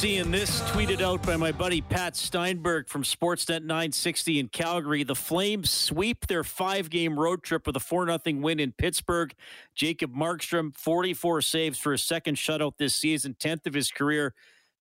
Seeing 0.00 0.30
this 0.30 0.62
tweeted 0.62 1.02
out 1.02 1.22
by 1.24 1.36
my 1.36 1.52
buddy 1.52 1.82
Pat 1.82 2.16
Steinberg 2.16 2.88
from 2.88 3.02
Sportsnet 3.02 3.60
960 3.60 4.38
in 4.38 4.48
Calgary. 4.48 5.02
The 5.02 5.14
Flames 5.14 5.68
sweep 5.68 6.26
their 6.26 6.42
five 6.42 6.88
game 6.88 7.20
road 7.20 7.42
trip 7.42 7.66
with 7.66 7.76
a 7.76 7.80
4 7.80 8.06
0 8.06 8.40
win 8.40 8.60
in 8.60 8.72
Pittsburgh. 8.72 9.34
Jacob 9.74 10.14
Markstrom, 10.14 10.74
44 10.74 11.42
saves 11.42 11.78
for 11.78 11.92
his 11.92 12.02
second 12.02 12.36
shutout 12.36 12.78
this 12.78 12.94
season, 12.94 13.36
10th 13.38 13.66
of 13.66 13.74
his 13.74 13.90
career. 13.90 14.32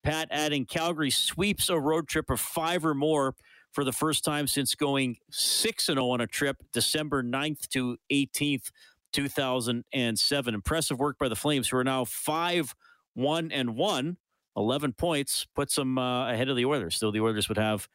Pat 0.06 0.30
adding 0.32 0.64
Calgary 0.66 1.12
sweeps 1.12 1.68
a 1.68 1.78
road 1.78 2.08
trip 2.08 2.30
of 2.30 2.40
five 2.40 2.86
or 2.86 2.94
more 2.94 3.36
for 3.74 3.84
the 3.84 3.92
first 3.92 4.24
time 4.24 4.48
since 4.48 4.74
going 4.74 5.18
6 5.32 5.86
0 5.86 6.12
on 6.12 6.22
a 6.22 6.28
trip 6.28 6.64
December 6.72 7.22
9th 7.24 7.68
to 7.68 7.98
18th, 8.10 8.72
2007. 9.12 10.54
Impressive 10.54 10.98
work 10.98 11.18
by 11.20 11.28
the 11.28 11.36
Flames, 11.36 11.68
who 11.68 11.76
are 11.76 11.84
now 11.84 12.06
5 12.06 12.74
1 13.16 13.52
and 13.52 13.76
1. 13.76 14.18
11 14.56 14.94
points 14.94 15.46
puts 15.56 15.76
them 15.76 15.98
uh, 15.98 16.32
ahead 16.32 16.50
of 16.50 16.56
the 16.56 16.66
Oilers. 16.66 16.96
Still, 16.96 17.12
the 17.12 17.22
Oilers 17.22 17.48
would 17.50 17.58
have 17.58 17.88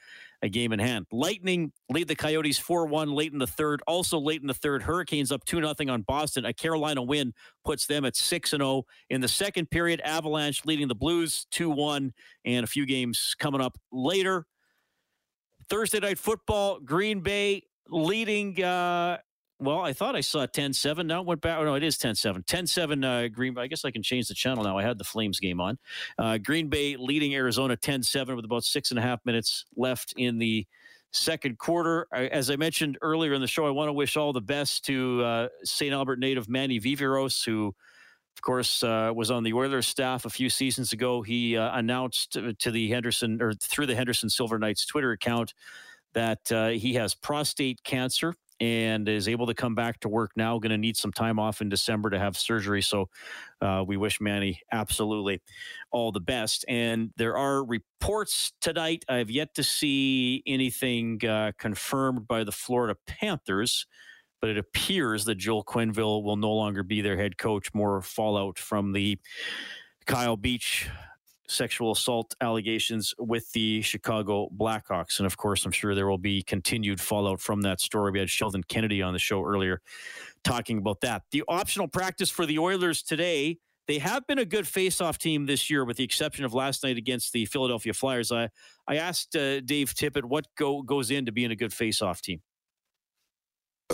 a 0.43 0.49
game 0.49 0.73
in 0.73 0.79
hand. 0.79 1.07
Lightning 1.11 1.73
lead 1.89 2.09
the 2.09 2.15
Coyotes 2.15 2.59
4 2.59 2.87
1 2.87 3.13
late 3.13 3.33
in 3.33 3.39
the 3.39 3.47
third. 3.47 3.83
Also, 3.87 4.19
late 4.19 4.41
in 4.41 4.47
the 4.47 4.55
third, 4.55 4.83
Hurricanes 4.83 5.33
up 5.33 5.45
2 5.45 5.57
0 5.57 5.75
on 5.93 6.03
Boston. 6.03 6.45
A 6.45 6.53
Carolina 6.53 7.03
win 7.03 7.33
puts 7.65 7.87
them 7.87 8.05
at 8.05 8.17
6 8.17 8.51
0. 8.51 8.85
In 9.11 9.21
the 9.21 9.29
second 9.29 9.71
period, 9.71 10.01
Avalanche 10.03 10.65
leading 10.65 10.89
the 10.89 10.95
Blues 10.95 11.47
2 11.51 11.71
1, 11.71 12.13
and 12.45 12.65
a 12.65 12.67
few 12.67 12.87
games 12.87 13.35
coming 13.39 13.61
up 13.61 13.79
later. 13.93 14.47
Thursday 15.69 16.01
night 16.01 16.19
football, 16.19 16.79
Green 16.81 17.21
Bay 17.21 17.63
leading. 17.89 18.63
Uh, 18.63 19.19
well, 19.59 19.81
I 19.81 19.93
thought 19.93 20.17
I 20.17 20.21
saw 20.21 20.47
10 20.47 20.73
7. 20.73 21.07
Now 21.07 21.21
it 21.21 21.27
went 21.27 21.41
back. 21.41 21.59
Oh, 21.59 21.65
no, 21.65 21.75
it 21.75 21.83
is 21.83 21.97
10 21.97 22.15
7. 22.15 22.43
10 22.43 22.67
7 22.67 23.05
uh, 23.05 23.29
Green 23.29 23.55
Bay. 23.55 23.63
I 23.63 23.67
guess 23.67 23.85
I 23.85 23.91
can 23.91 24.03
change 24.03 24.29
the 24.29 24.35
channel 24.35 24.65
now. 24.65 24.77
I 24.77 24.83
had 24.83 24.99
the 24.99 25.05
Flames 25.05 25.39
game 25.39 25.61
on. 25.61 25.79
Uh, 26.19 26.39
Green 26.39 26.69
Bay 26.69 26.97
leading 26.97 27.35
Arizona 27.35 27.77
10 27.77 28.03
7 28.03 28.37
with 28.37 28.45
about 28.45 28.65
six 28.65 28.91
and 28.91 28.99
a 28.99 29.03
half 29.03 29.25
minutes 29.25 29.65
left 29.77 30.15
in 30.17 30.39
the 30.39 30.67
second 31.13 31.59
quarter. 31.59 32.09
As 32.13 32.51
I 32.51 32.57
mentioned 32.57 32.99
earlier 33.01 33.33
in 33.33 33.41
the 33.41 33.47
show, 33.47 33.67
I 33.67 33.71
want 33.71 33.89
to 33.89 33.93
wish 33.93 34.17
all 34.17 34.33
the 34.33 34.41
best 34.41 34.85
to 34.87 35.23
uh, 35.23 35.49
St. 35.63 35.93
Albert 35.93 36.19
native 36.19 36.49
Manny 36.49 36.81
Viveiros, 36.81 37.45
who, 37.45 37.69
of 38.37 38.43
course, 38.43 38.83
uh, 38.83 39.13
was 39.15 39.31
on 39.31 39.45
the 39.45 39.53
Oilers 39.53 39.87
staff 39.87 40.25
a 40.25 40.31
few 40.31 40.51
seasons 40.51 40.93
ago. 40.93 41.23
He 41.23 41.57
uh, 41.57 41.79
announced 41.79 42.37
to 42.59 42.71
the 42.73 42.89
Henderson 42.89 43.41
or 43.41 43.53
through 43.55 43.87
the 43.87 43.95
Henderson 43.95 44.29
Silver 44.29 44.59
Knights 44.59 44.85
Twitter 44.85 45.13
account 45.13 45.55
that 46.15 46.51
uh, 46.51 46.69
he 46.69 46.95
has 46.95 47.15
prostate 47.15 47.83
cancer 47.85 48.35
and 48.61 49.09
is 49.09 49.29
able 49.29 49.47
to 49.47 49.55
come 49.55 49.75
back 49.75 50.01
to 50.01 50.09
work 50.09 50.31
now. 50.37 50.59
Going 50.59 50.71
to 50.71 50.79
need 50.79 50.97
some 50.97 51.13
time 51.13 51.39
off 51.39 51.61
in 51.61 51.69
December 51.69 52.11
to 52.11 52.19
have 52.19 52.37
surgery. 52.37 52.83
So 52.83 53.09
uh, 53.61 53.85
we 53.87 53.97
wish 53.97 54.21
Manny 54.21 54.61
absolutely 54.73 55.41
all 55.91 56.13
the 56.13 56.21
best. 56.21 56.65
And 56.69 57.11
there 57.17 57.37
are 57.37 57.65
reports 57.65 58.53
tonight. 58.61 59.05
I 59.09 59.17
have 59.17 59.31
yet 59.31 59.55
to 59.55 59.63
see 59.63 60.43
anything 60.47 61.25
uh, 61.27 61.53
confirmed 61.59 62.29
by 62.29 62.45
the 62.45 62.53
Florida 62.53 62.97
Panthers. 63.07 63.87
But 64.41 64.51
it 64.51 64.59
appears 64.59 65.25
that 65.25 65.37
Joel 65.37 65.65
Quenneville 65.65 66.23
will 66.23 66.37
no 66.37 66.53
longer 66.53 66.83
be 66.83 67.01
their 67.01 67.17
head 67.17 67.39
coach. 67.39 67.73
More 67.73 68.03
fallout 68.03 68.59
from 68.59 68.93
the 68.93 69.19
Kyle 70.07 70.37
Beach 70.37 70.91
sexual 71.49 71.93
assault 71.93 72.35
allegations 72.41 73.15
with 73.19 73.51
the 73.53 73.83
Chicago 73.83 74.49
Blackhawks. 74.57 75.19
And 75.19 75.27
of 75.27 75.37
course, 75.37 75.65
I'm 75.65 75.73
sure 75.73 75.95
there 75.95 76.09
will 76.09 76.19
be 76.19 76.43
continued 76.43 77.01
fallout 77.01 77.41
from 77.41 77.63
that 77.63 77.81
story. 77.81 78.13
We 78.13 78.19
had 78.19 78.31
Sheldon 78.31 78.63
Kennedy 78.65 79.03
on 79.03 79.13
the 79.13 79.19
show 79.19 79.43
earlier 79.45 79.81
talking 80.43 80.79
about 80.79 81.01
that. 81.03 81.23
The 81.31 81.43
optional 81.49 81.89
practice 81.89 82.31
for 82.31 82.47
the 82.47 82.59
Oilers 82.59 83.03
today. 83.03 83.59
They 83.87 83.99
have 83.99 84.27
been 84.27 84.39
a 84.39 84.47
good 84.47 84.67
face-off 84.67 85.19
team 85.19 85.45
this 85.45 85.69
year, 85.69 85.85
with 85.85 85.99
the 85.99 86.05
exception 86.05 86.47
of 86.47 86.55
last 86.55 86.83
night 86.83 86.97
against 86.97 87.35
the 87.35 87.45
Philadelphia 87.45 87.93
Flyers. 87.93 88.33
I 88.33 88.49
I 88.89 88.97
asked 88.97 89.37
uh, 89.37 89.61
Dave 89.61 89.93
Tippett 89.93 90.25
what 90.25 90.47
go, 90.57 90.81
goes 90.81 91.11
into 91.11 91.33
being 91.33 91.51
a 91.51 91.57
good 91.57 91.73
face-off 91.73 92.23
team. 92.23 92.41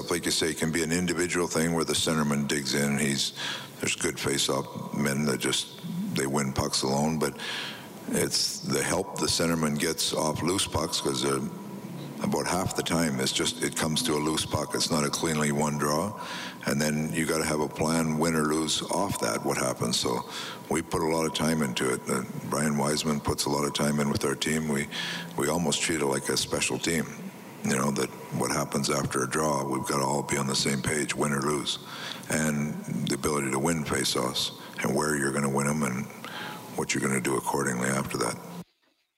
Like 0.08 0.24
you 0.24 0.30
say, 0.30 0.50
it 0.50 0.58
can 0.58 0.70
be 0.70 0.84
an 0.84 0.92
individual 0.92 1.48
thing 1.48 1.72
where 1.74 1.84
the 1.84 1.92
centerman 1.94 2.46
digs 2.46 2.76
in. 2.76 2.98
He's 2.98 3.32
there's 3.80 3.96
good 3.96 4.20
face-off 4.20 4.94
men 4.94 5.24
that 5.24 5.40
just 5.40 5.80
they 6.14 6.26
win 6.26 6.52
pucks 6.52 6.82
alone, 6.82 7.18
but 7.18 7.36
it's 8.12 8.58
the 8.60 8.82
help 8.82 9.18
the 9.18 9.26
centerman 9.26 9.78
gets 9.78 10.12
off 10.12 10.42
loose 10.42 10.66
pucks 10.66 11.00
because 11.00 11.24
uh, 11.24 11.40
about 12.22 12.46
half 12.46 12.76
the 12.76 12.82
time 12.82 13.18
it's 13.20 13.32
just 13.32 13.62
it 13.62 13.76
comes 13.76 14.02
to 14.02 14.14
a 14.14 14.20
loose 14.20 14.44
puck. 14.44 14.74
It's 14.74 14.90
not 14.90 15.04
a 15.04 15.10
cleanly 15.10 15.52
one 15.52 15.78
draw, 15.78 16.18
and 16.66 16.80
then 16.80 17.12
you 17.12 17.24
got 17.24 17.38
to 17.38 17.44
have 17.44 17.60
a 17.60 17.68
plan, 17.68 18.18
win 18.18 18.34
or 18.34 18.42
lose, 18.42 18.82
off 18.90 19.20
that. 19.20 19.44
What 19.44 19.56
happens? 19.56 19.98
So 19.98 20.28
we 20.68 20.82
put 20.82 21.02
a 21.02 21.06
lot 21.06 21.24
of 21.24 21.34
time 21.34 21.62
into 21.62 21.92
it. 21.92 22.00
Uh, 22.08 22.22
Brian 22.48 22.76
Wiseman 22.76 23.20
puts 23.20 23.44
a 23.46 23.48
lot 23.48 23.64
of 23.64 23.74
time 23.74 24.00
in 24.00 24.10
with 24.10 24.24
our 24.24 24.34
team. 24.34 24.68
We 24.68 24.88
we 25.36 25.48
almost 25.48 25.80
treat 25.80 26.00
it 26.00 26.06
like 26.06 26.28
a 26.28 26.36
special 26.36 26.78
team 26.78 27.06
you 27.64 27.76
know 27.76 27.90
that 27.90 28.08
what 28.38 28.50
happens 28.50 28.88
after 28.88 29.22
a 29.24 29.28
draw 29.28 29.62
we've 29.64 29.86
got 29.86 29.98
to 29.98 30.04
all 30.04 30.22
be 30.22 30.36
on 30.36 30.46
the 30.46 30.54
same 30.54 30.80
page 30.80 31.14
win 31.14 31.32
or 31.32 31.42
lose 31.42 31.78
and 32.30 32.74
the 33.06 33.14
ability 33.14 33.50
to 33.50 33.58
win 33.58 33.84
face-offs 33.84 34.52
and 34.82 34.94
where 34.94 35.16
you're 35.16 35.32
going 35.32 35.42
to 35.42 35.48
win 35.48 35.66
them 35.66 35.82
and 35.82 36.06
what 36.76 36.94
you're 36.94 37.02
going 37.02 37.14
to 37.14 37.20
do 37.20 37.36
accordingly 37.36 37.88
after 37.88 38.16
that 38.16 38.34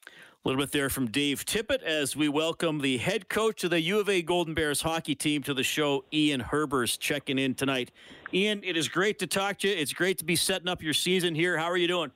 A 0.07 0.49
little 0.49 0.61
bit 0.61 0.73
there 0.73 0.91
from 0.91 1.07
Dave 1.07 1.45
Tippett 1.47 1.83
as 1.83 2.17
we 2.17 2.29
welcome 2.29 2.81
the 2.81 2.97
head 2.99 3.29
coach 3.29 3.63
of 3.63 3.71
the 3.71 3.81
U 3.81 4.01
of 4.01 4.09
A 4.09 4.23
Golden 4.23 4.55
Bears 4.55 4.83
hockey 4.83 5.15
team 5.15 5.43
to 5.45 5.55
the 5.55 5.63
show, 5.63 6.05
Ian 6.13 6.41
Herbers, 6.43 6.99
checking 6.99 7.39
in 7.39 7.55
tonight. 7.55 7.93
Ian, 8.35 8.61
it 8.65 8.77
is 8.77 8.89
great 8.89 9.21
to 9.21 9.27
talk 9.29 9.59
to 9.61 9.69
you. 9.69 9.75
It's 9.77 9.93
great 9.93 10.19
to 10.19 10.25
be 10.25 10.35
setting 10.35 10.67
up 10.69 10.83
your 10.83 10.95
season 10.95 11.35
here. 11.35 11.57
How 11.57 11.71
are 11.71 11.77
you 11.77 11.87
doing? 11.87 12.11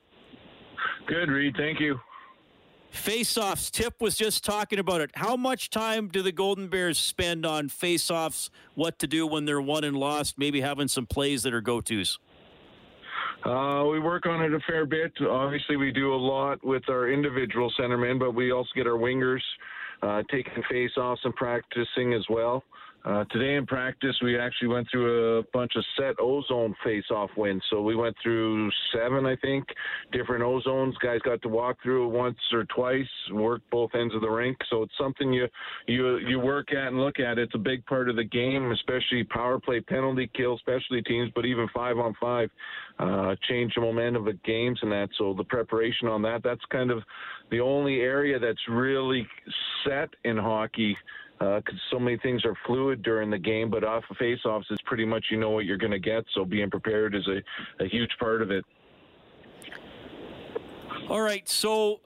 Good, 1.07 1.29
Reid. 1.29 1.55
Thank 1.55 1.79
you. 1.79 1.99
Face-offs. 2.89 3.71
Tip 3.71 4.01
was 4.01 4.17
just 4.17 4.43
talking 4.43 4.79
about 4.79 5.01
it. 5.01 5.11
How 5.13 5.37
much 5.37 5.69
time 5.69 6.07
do 6.07 6.21
the 6.21 6.31
Golden 6.31 6.67
Bears 6.67 6.97
spend 6.97 7.45
on 7.45 7.69
face-offs? 7.69 8.49
What 8.75 8.99
to 8.99 9.07
do 9.07 9.25
when 9.27 9.45
they're 9.45 9.61
won 9.61 9.83
and 9.83 9.95
lost? 9.95 10.37
Maybe 10.37 10.61
having 10.61 10.87
some 10.87 11.05
plays 11.05 11.43
that 11.43 11.53
are 11.53 11.61
go-tos. 11.61 12.19
Uh, 13.47 13.85
we 13.85 13.99
work 13.99 14.25
on 14.25 14.41
it 14.41 14.53
a 14.53 14.59
fair 14.67 14.85
bit. 14.85 15.13
Obviously, 15.21 15.77
we 15.77 15.89
do 15.91 16.13
a 16.13 16.15
lot 16.15 16.61
with 16.65 16.83
our 16.89 17.09
individual 17.09 17.71
centermen, 17.79 18.19
but 18.19 18.31
we 18.31 18.51
also 18.51 18.67
get 18.75 18.85
our 18.85 18.97
wingers 18.97 19.39
uh, 20.03 20.21
taking 20.29 20.61
face-offs 20.69 21.21
and 21.23 21.33
practicing 21.35 22.13
as 22.13 22.25
well. 22.29 22.61
Uh, 23.07 23.23
today 23.31 23.55
in 23.55 23.65
practice, 23.65 24.13
we 24.21 24.37
actually 24.37 24.67
went 24.67 24.85
through 24.91 25.37
a 25.37 25.43
bunch 25.53 25.71
of 25.77 25.85
set 25.97 26.13
ozone 26.19 26.75
face-off 26.83 27.29
wins. 27.37 27.63
So 27.69 27.81
we 27.81 27.95
went 27.95 28.13
through 28.21 28.69
seven, 28.93 29.25
I 29.25 29.37
think, 29.37 29.65
different 30.11 30.43
ozones. 30.43 30.91
Guys 31.01 31.21
got 31.23 31.41
to 31.43 31.47
walk 31.47 31.77
through 31.81 32.07
it 32.07 32.17
once 32.17 32.37
or 32.51 32.65
twice, 32.65 33.07
work 33.31 33.61
both 33.71 33.91
ends 33.95 34.13
of 34.13 34.19
the 34.19 34.29
rink. 34.29 34.57
So 34.69 34.83
it's 34.83 34.97
something 34.99 35.31
you 35.31 35.47
you 35.87 36.17
you 36.17 36.37
work 36.37 36.73
at 36.73 36.87
and 36.87 36.99
look 36.99 37.17
at. 37.21 37.37
It's 37.37 37.55
a 37.55 37.59
big 37.59 37.85
part 37.85 38.09
of 38.09 38.17
the 38.17 38.25
game, 38.25 38.69
especially 38.71 39.23
power 39.23 39.57
play, 39.57 39.79
penalty 39.79 40.29
kill, 40.35 40.57
specialty 40.57 41.01
teams, 41.03 41.31
but 41.33 41.45
even 41.45 41.69
five 41.73 41.97
on 41.97 42.13
five, 42.19 42.49
uh, 42.99 43.35
change 43.47 43.73
the 43.75 43.81
momentum 43.81 44.27
of 44.27 44.43
games 44.43 44.79
and 44.81 44.91
that. 44.91 45.07
So 45.17 45.33
the 45.33 45.45
preparation 45.45 46.09
on 46.09 46.21
that, 46.23 46.41
that's 46.43 46.65
kind 46.73 46.91
of 46.91 47.01
the 47.51 47.61
only 47.61 48.01
area 48.01 48.37
that's 48.37 48.59
really 48.67 49.25
set 49.85 50.09
in 50.25 50.35
hockey 50.35 50.97
because 51.39 51.63
uh, 51.67 51.91
so 51.91 51.99
many 51.99 52.17
things 52.17 52.43
are 52.45 52.55
fluid 52.65 53.03
during 53.03 53.29
the 53.29 53.37
game. 53.37 53.69
But 53.69 53.83
off 53.83 54.03
of 54.09 54.17
face-offs, 54.17 54.67
it's 54.69 54.81
pretty 54.83 55.05
much 55.05 55.25
you 55.29 55.37
know 55.37 55.51
what 55.51 55.65
you're 55.65 55.77
going 55.77 55.91
to 55.91 55.99
get. 55.99 56.23
So 56.33 56.45
being 56.45 56.69
prepared 56.69 57.15
is 57.15 57.27
a, 57.27 57.83
a 57.83 57.87
huge 57.87 58.11
part 58.19 58.41
of 58.41 58.51
it. 58.51 58.65
All 61.09 61.21
right, 61.21 61.47
so 61.47 62.01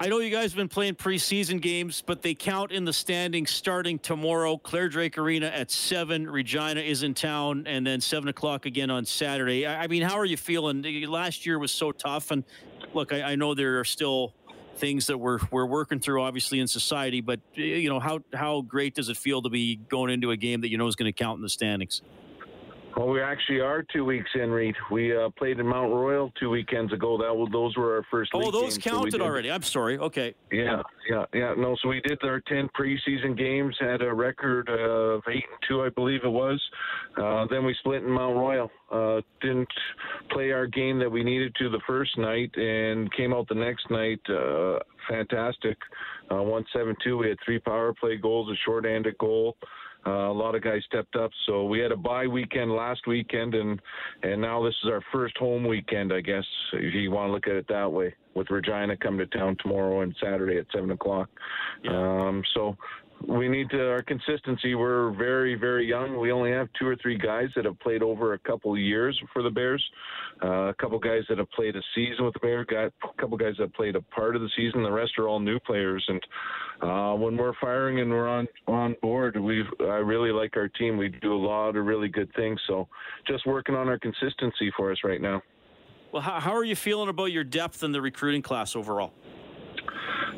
I 0.00 0.08
know 0.08 0.18
you 0.18 0.30
guys 0.30 0.52
have 0.52 0.56
been 0.56 0.68
playing 0.68 0.94
preseason 0.94 1.60
games, 1.60 2.02
but 2.04 2.22
they 2.22 2.34
count 2.34 2.72
in 2.72 2.84
the 2.84 2.92
standings 2.92 3.50
starting 3.50 3.98
tomorrow. 3.98 4.56
Clare 4.56 4.88
Drake 4.88 5.18
Arena 5.18 5.46
at 5.46 5.70
7. 5.70 6.28
Regina 6.28 6.80
is 6.80 7.02
in 7.02 7.14
town, 7.14 7.64
and 7.66 7.86
then 7.86 8.00
7 8.00 8.28
o'clock 8.28 8.66
again 8.66 8.90
on 8.90 9.04
Saturday. 9.04 9.66
I 9.66 9.86
mean, 9.86 10.02
how 10.02 10.16
are 10.16 10.24
you 10.24 10.36
feeling? 10.36 10.82
Last 11.06 11.44
year 11.44 11.58
was 11.58 11.70
so 11.70 11.92
tough, 11.92 12.30
and 12.30 12.44
look, 12.92 13.12
I, 13.12 13.22
I 13.22 13.34
know 13.36 13.54
there 13.54 13.78
are 13.78 13.84
still 13.84 14.34
things 14.76 15.06
that 15.06 15.18
we're 15.18 15.38
we're 15.50 15.66
working 15.66 16.00
through, 16.00 16.22
obviously 16.22 16.60
in 16.60 16.66
society. 16.66 17.20
But 17.20 17.40
you 17.54 17.88
know, 17.88 18.00
how 18.00 18.20
how 18.32 18.62
great 18.62 18.94
does 18.94 19.08
it 19.08 19.16
feel 19.16 19.42
to 19.42 19.50
be 19.50 19.76
going 19.76 20.12
into 20.12 20.30
a 20.30 20.36
game 20.36 20.60
that 20.62 20.70
you 20.70 20.78
know 20.78 20.86
is 20.86 20.96
going 20.96 21.12
to 21.12 21.16
count 21.16 21.36
in 21.36 21.42
the 21.42 21.48
standings? 21.48 22.02
Well, 22.96 23.08
we 23.08 23.20
actually 23.20 23.60
are 23.60 23.82
two 23.82 24.04
weeks 24.04 24.30
in, 24.34 24.50
Reid. 24.50 24.76
We 24.90 25.16
uh, 25.16 25.30
played 25.30 25.58
in 25.58 25.66
Mount 25.66 25.92
Royal 25.92 26.32
two 26.38 26.50
weekends 26.50 26.92
ago. 26.92 27.18
That 27.18 27.48
those 27.52 27.76
were 27.76 27.96
our 27.96 28.06
first. 28.10 28.30
Oh, 28.34 28.52
those 28.52 28.78
games, 28.78 28.78
counted 28.78 29.12
so 29.14 29.20
already. 29.20 29.50
I'm 29.50 29.62
sorry. 29.62 29.98
Okay. 29.98 30.34
Yeah, 30.52 30.82
yeah, 31.10 31.24
yeah. 31.34 31.54
No, 31.56 31.76
so 31.82 31.88
we 31.88 32.00
did 32.02 32.22
our 32.22 32.40
ten 32.40 32.68
preseason 32.78 33.36
games. 33.36 33.76
Had 33.80 34.02
a 34.02 34.14
record 34.14 34.68
of 34.68 35.22
eight 35.28 35.44
and 35.50 35.60
two, 35.68 35.82
I 35.82 35.88
believe 35.88 36.20
it 36.22 36.28
was. 36.28 36.62
Uh, 37.20 37.46
then 37.50 37.64
we 37.64 37.74
split 37.80 38.04
in 38.04 38.10
Mount 38.10 38.36
Royal. 38.36 38.70
Uh, 38.92 39.20
didn't 39.40 39.68
play 40.30 40.52
our 40.52 40.66
game 40.66 40.98
that 41.00 41.10
we 41.10 41.24
needed 41.24 41.54
to 41.56 41.68
the 41.70 41.80
first 41.86 42.16
night, 42.16 42.54
and 42.56 43.12
came 43.12 43.34
out 43.34 43.48
the 43.48 43.56
next 43.56 43.90
night. 43.90 44.20
Uh, 44.28 44.78
fantastic. 45.08 45.76
Uh, 46.30 46.42
one 46.42 46.64
seven 46.72 46.96
two. 47.02 47.18
We 47.18 47.28
had 47.28 47.38
three 47.44 47.58
power 47.58 47.92
play 47.92 48.16
goals, 48.16 48.50
a 48.50 48.56
short-handed 48.64 49.18
goal. 49.18 49.56
Uh, 50.06 50.30
a 50.30 50.32
lot 50.32 50.54
of 50.54 50.62
guys 50.62 50.82
stepped 50.86 51.16
up, 51.16 51.30
so 51.46 51.64
we 51.64 51.78
had 51.78 51.90
a 51.90 51.96
bye 51.96 52.26
weekend 52.26 52.70
last 52.70 53.06
weekend, 53.06 53.54
and 53.54 53.80
and 54.22 54.40
now 54.40 54.62
this 54.62 54.74
is 54.84 54.90
our 54.90 55.02
first 55.10 55.36
home 55.38 55.66
weekend, 55.66 56.12
I 56.12 56.20
guess, 56.20 56.44
if 56.74 56.92
you 56.92 57.10
want 57.10 57.28
to 57.28 57.32
look 57.32 57.46
at 57.46 57.54
it 57.54 57.66
that 57.68 57.90
way. 57.90 58.14
With 58.34 58.50
Regina 58.50 58.96
coming 58.98 59.20
to 59.20 59.38
town 59.38 59.56
tomorrow 59.62 60.02
and 60.02 60.14
Saturday 60.22 60.58
at 60.58 60.66
seven 60.74 60.90
o'clock, 60.90 61.30
yeah. 61.84 61.92
um, 61.92 62.42
so 62.54 62.76
we 63.28 63.48
need 63.48 63.70
to 63.70 63.90
our 63.90 64.02
consistency. 64.02 64.74
We're 64.74 65.12
very, 65.12 65.54
very 65.54 65.86
young. 65.86 66.18
We 66.18 66.32
only 66.32 66.50
have 66.50 66.68
two 66.78 66.86
or 66.86 66.96
three 66.96 67.16
guys 67.18 67.48
that 67.56 67.64
have 67.64 67.78
played 67.80 68.02
over 68.02 68.34
a 68.34 68.38
couple 68.38 68.76
years 68.76 69.18
for 69.32 69.42
the 69.42 69.50
Bears. 69.50 69.84
Uh, 70.42 70.68
a 70.68 70.74
couple 70.74 70.98
guys 70.98 71.22
that 71.28 71.38
have 71.38 71.50
played 71.50 71.76
a 71.76 71.82
season 71.94 72.24
with 72.24 72.34
the 72.34 72.40
Bears. 72.40 72.66
Got 72.68 72.86
a 72.86 72.92
couple 73.20 73.36
guys 73.36 73.54
that 73.58 73.74
played 73.74 73.96
a 73.96 74.02
part 74.02 74.36
of 74.36 74.42
the 74.42 74.50
season. 74.56 74.82
The 74.82 74.90
rest 74.90 75.12
are 75.18 75.28
all 75.28 75.40
new 75.40 75.58
players. 75.60 76.04
And 76.08 76.20
uh, 76.82 77.14
when 77.16 77.36
we're 77.36 77.54
firing 77.60 78.00
and 78.00 78.10
we're 78.10 78.28
on 78.28 78.46
on 78.66 78.96
board, 79.00 79.38
we 79.38 79.64
I 79.80 79.98
really 80.02 80.30
like 80.30 80.56
our 80.56 80.68
team. 80.68 80.96
We 80.96 81.08
do 81.08 81.34
a 81.34 81.36
lot 81.36 81.76
of 81.76 81.84
really 81.84 82.08
good 82.08 82.30
things. 82.34 82.60
So 82.66 82.88
just 83.26 83.46
working 83.46 83.74
on 83.74 83.88
our 83.88 83.98
consistency 83.98 84.72
for 84.76 84.92
us 84.92 84.98
right 85.04 85.20
now. 85.20 85.42
Well, 86.12 86.22
how, 86.22 86.38
how 86.38 86.54
are 86.54 86.62
you 86.62 86.76
feeling 86.76 87.08
about 87.08 87.32
your 87.32 87.42
depth 87.42 87.82
in 87.82 87.90
the 87.90 88.00
recruiting 88.00 88.42
class 88.42 88.76
overall? 88.76 89.12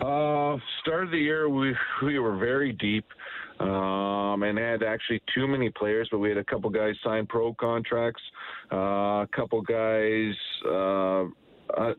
Uh, 0.00 0.58
start 0.80 1.04
of 1.04 1.10
the 1.10 1.18
year, 1.18 1.48
we 1.48 1.74
we 2.04 2.18
were 2.18 2.36
very 2.36 2.72
deep, 2.72 3.06
um, 3.60 4.42
and 4.42 4.58
had 4.58 4.82
actually 4.82 5.22
too 5.34 5.46
many 5.46 5.70
players. 5.70 6.08
But 6.10 6.18
we 6.18 6.28
had 6.28 6.38
a 6.38 6.44
couple 6.44 6.68
guys 6.70 6.94
sign 7.02 7.26
pro 7.26 7.54
contracts, 7.54 8.22
uh, 8.72 8.76
a 9.22 9.28
couple 9.34 9.62
guys. 9.62 10.34
Uh, 10.68 11.24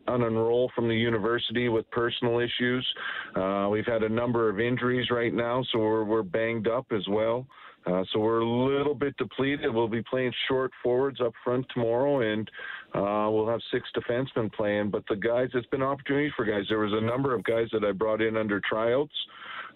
unenroll 0.07 0.69
from 0.73 0.87
the 0.87 0.95
university 0.95 1.67
with 1.67 1.89
personal 1.91 2.39
issues. 2.39 2.87
Uh, 3.35 3.67
we've 3.69 3.85
had 3.85 4.01
a 4.01 4.07
number 4.07 4.49
of 4.49 4.61
injuries 4.61 5.09
right 5.11 5.33
now, 5.33 5.61
so 5.71 5.79
we're, 5.79 6.05
we're 6.05 6.23
banged 6.23 6.69
up 6.69 6.85
as 6.91 7.05
well. 7.09 7.45
Uh, 7.85 8.03
so 8.11 8.19
we're 8.19 8.39
a 8.39 8.45
little 8.45 8.95
bit 8.95 9.15
depleted. 9.17 9.73
We'll 9.73 9.87
be 9.87 10.03
playing 10.03 10.33
short 10.47 10.71
forwards 10.83 11.21
up 11.21 11.33
front 11.43 11.65
tomorrow, 11.73 12.21
and 12.21 12.49
uh, 12.97 13.29
we'll 13.29 13.47
have 13.47 13.61
six 13.71 13.87
defensemen 13.95 14.51
playing. 14.51 14.89
But 14.89 15.03
the 15.07 15.15
guys, 15.15 15.49
it's 15.53 15.67
been 15.67 15.81
an 15.81 15.87
opportunity 15.87 16.31
for 16.35 16.45
guys. 16.45 16.65
There 16.67 16.79
was 16.79 16.93
a 16.93 17.05
number 17.05 17.35
of 17.35 17.43
guys 17.43 17.67
that 17.71 17.83
I 17.83 17.91
brought 17.91 18.21
in 18.21 18.35
under 18.35 18.59
tryouts 18.67 19.13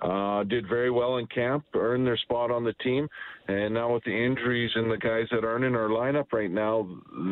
uh, 0.02 0.44
did 0.46 0.68
very 0.68 0.90
well 0.90 1.18
in 1.18 1.28
camp, 1.28 1.64
earned 1.76 2.08
their 2.08 2.18
spot 2.18 2.50
on 2.50 2.64
the 2.64 2.74
team, 2.74 3.08
and 3.48 3.74
now 3.74 3.94
with 3.94 4.04
the 4.04 4.12
injuries 4.12 4.72
and 4.74 4.90
the 4.90 4.98
guys 4.98 5.28
that 5.32 5.44
aren't 5.44 5.64
in 5.64 5.76
our 5.76 5.90
lineup 5.90 6.34
right 6.34 6.50
now, 6.50 6.88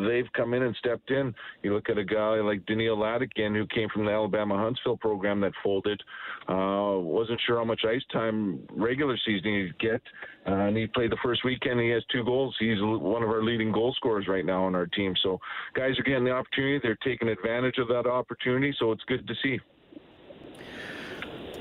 they've 0.06 0.30
come 0.36 0.54
in 0.54 0.62
and 0.62 0.76
stepped 0.76 1.10
in. 1.10 1.34
You 1.62 1.74
look 1.74 1.90
at 1.90 1.98
a 1.98 2.04
guy 2.04 2.36
like 2.36 2.64
Daniil 2.66 2.98
Ladigan, 2.98 3.54
who 3.54 3.66
came 3.66 3.88
from 3.92 4.04
the 4.04 4.12
Alabama 4.12 4.56
Huntsville 4.56 4.98
program 4.98 5.40
that 5.40 5.52
folded. 5.64 6.00
Uh, 6.48 7.00
wasn't 7.00 7.40
sure 7.44 7.58
how 7.58 7.64
much 7.64 7.82
ice 7.84 8.02
time 8.12 8.60
regular 8.70 9.18
season 9.26 9.66
he'd 9.66 9.78
get, 9.80 10.02
uh, 10.46 10.66
and 10.66 10.76
he 10.76 10.86
played 10.86 11.10
the 11.10 11.18
first 11.24 11.44
weekend. 11.44 11.80
He 11.80 11.88
has 11.88 12.04
two 12.12 12.24
goals. 12.24 12.54
He's 12.60 12.78
one 12.80 13.24
of 13.24 13.30
our 13.30 13.42
leading 13.42 13.72
goal 13.72 13.92
scorers 13.96 14.26
right 14.28 14.44
now 14.44 14.64
on 14.64 14.76
our 14.76 14.86
team. 14.86 15.14
So 15.24 15.40
guys 15.80 15.98
are 15.98 16.02
getting 16.02 16.24
the 16.24 16.30
opportunity. 16.30 16.78
They're 16.82 16.98
taking 17.02 17.28
advantage 17.28 17.78
of 17.78 17.88
that 17.88 18.06
opportunity. 18.06 18.74
So 18.78 18.92
it's 18.92 19.02
good 19.04 19.26
to 19.26 19.34
see. 19.42 19.58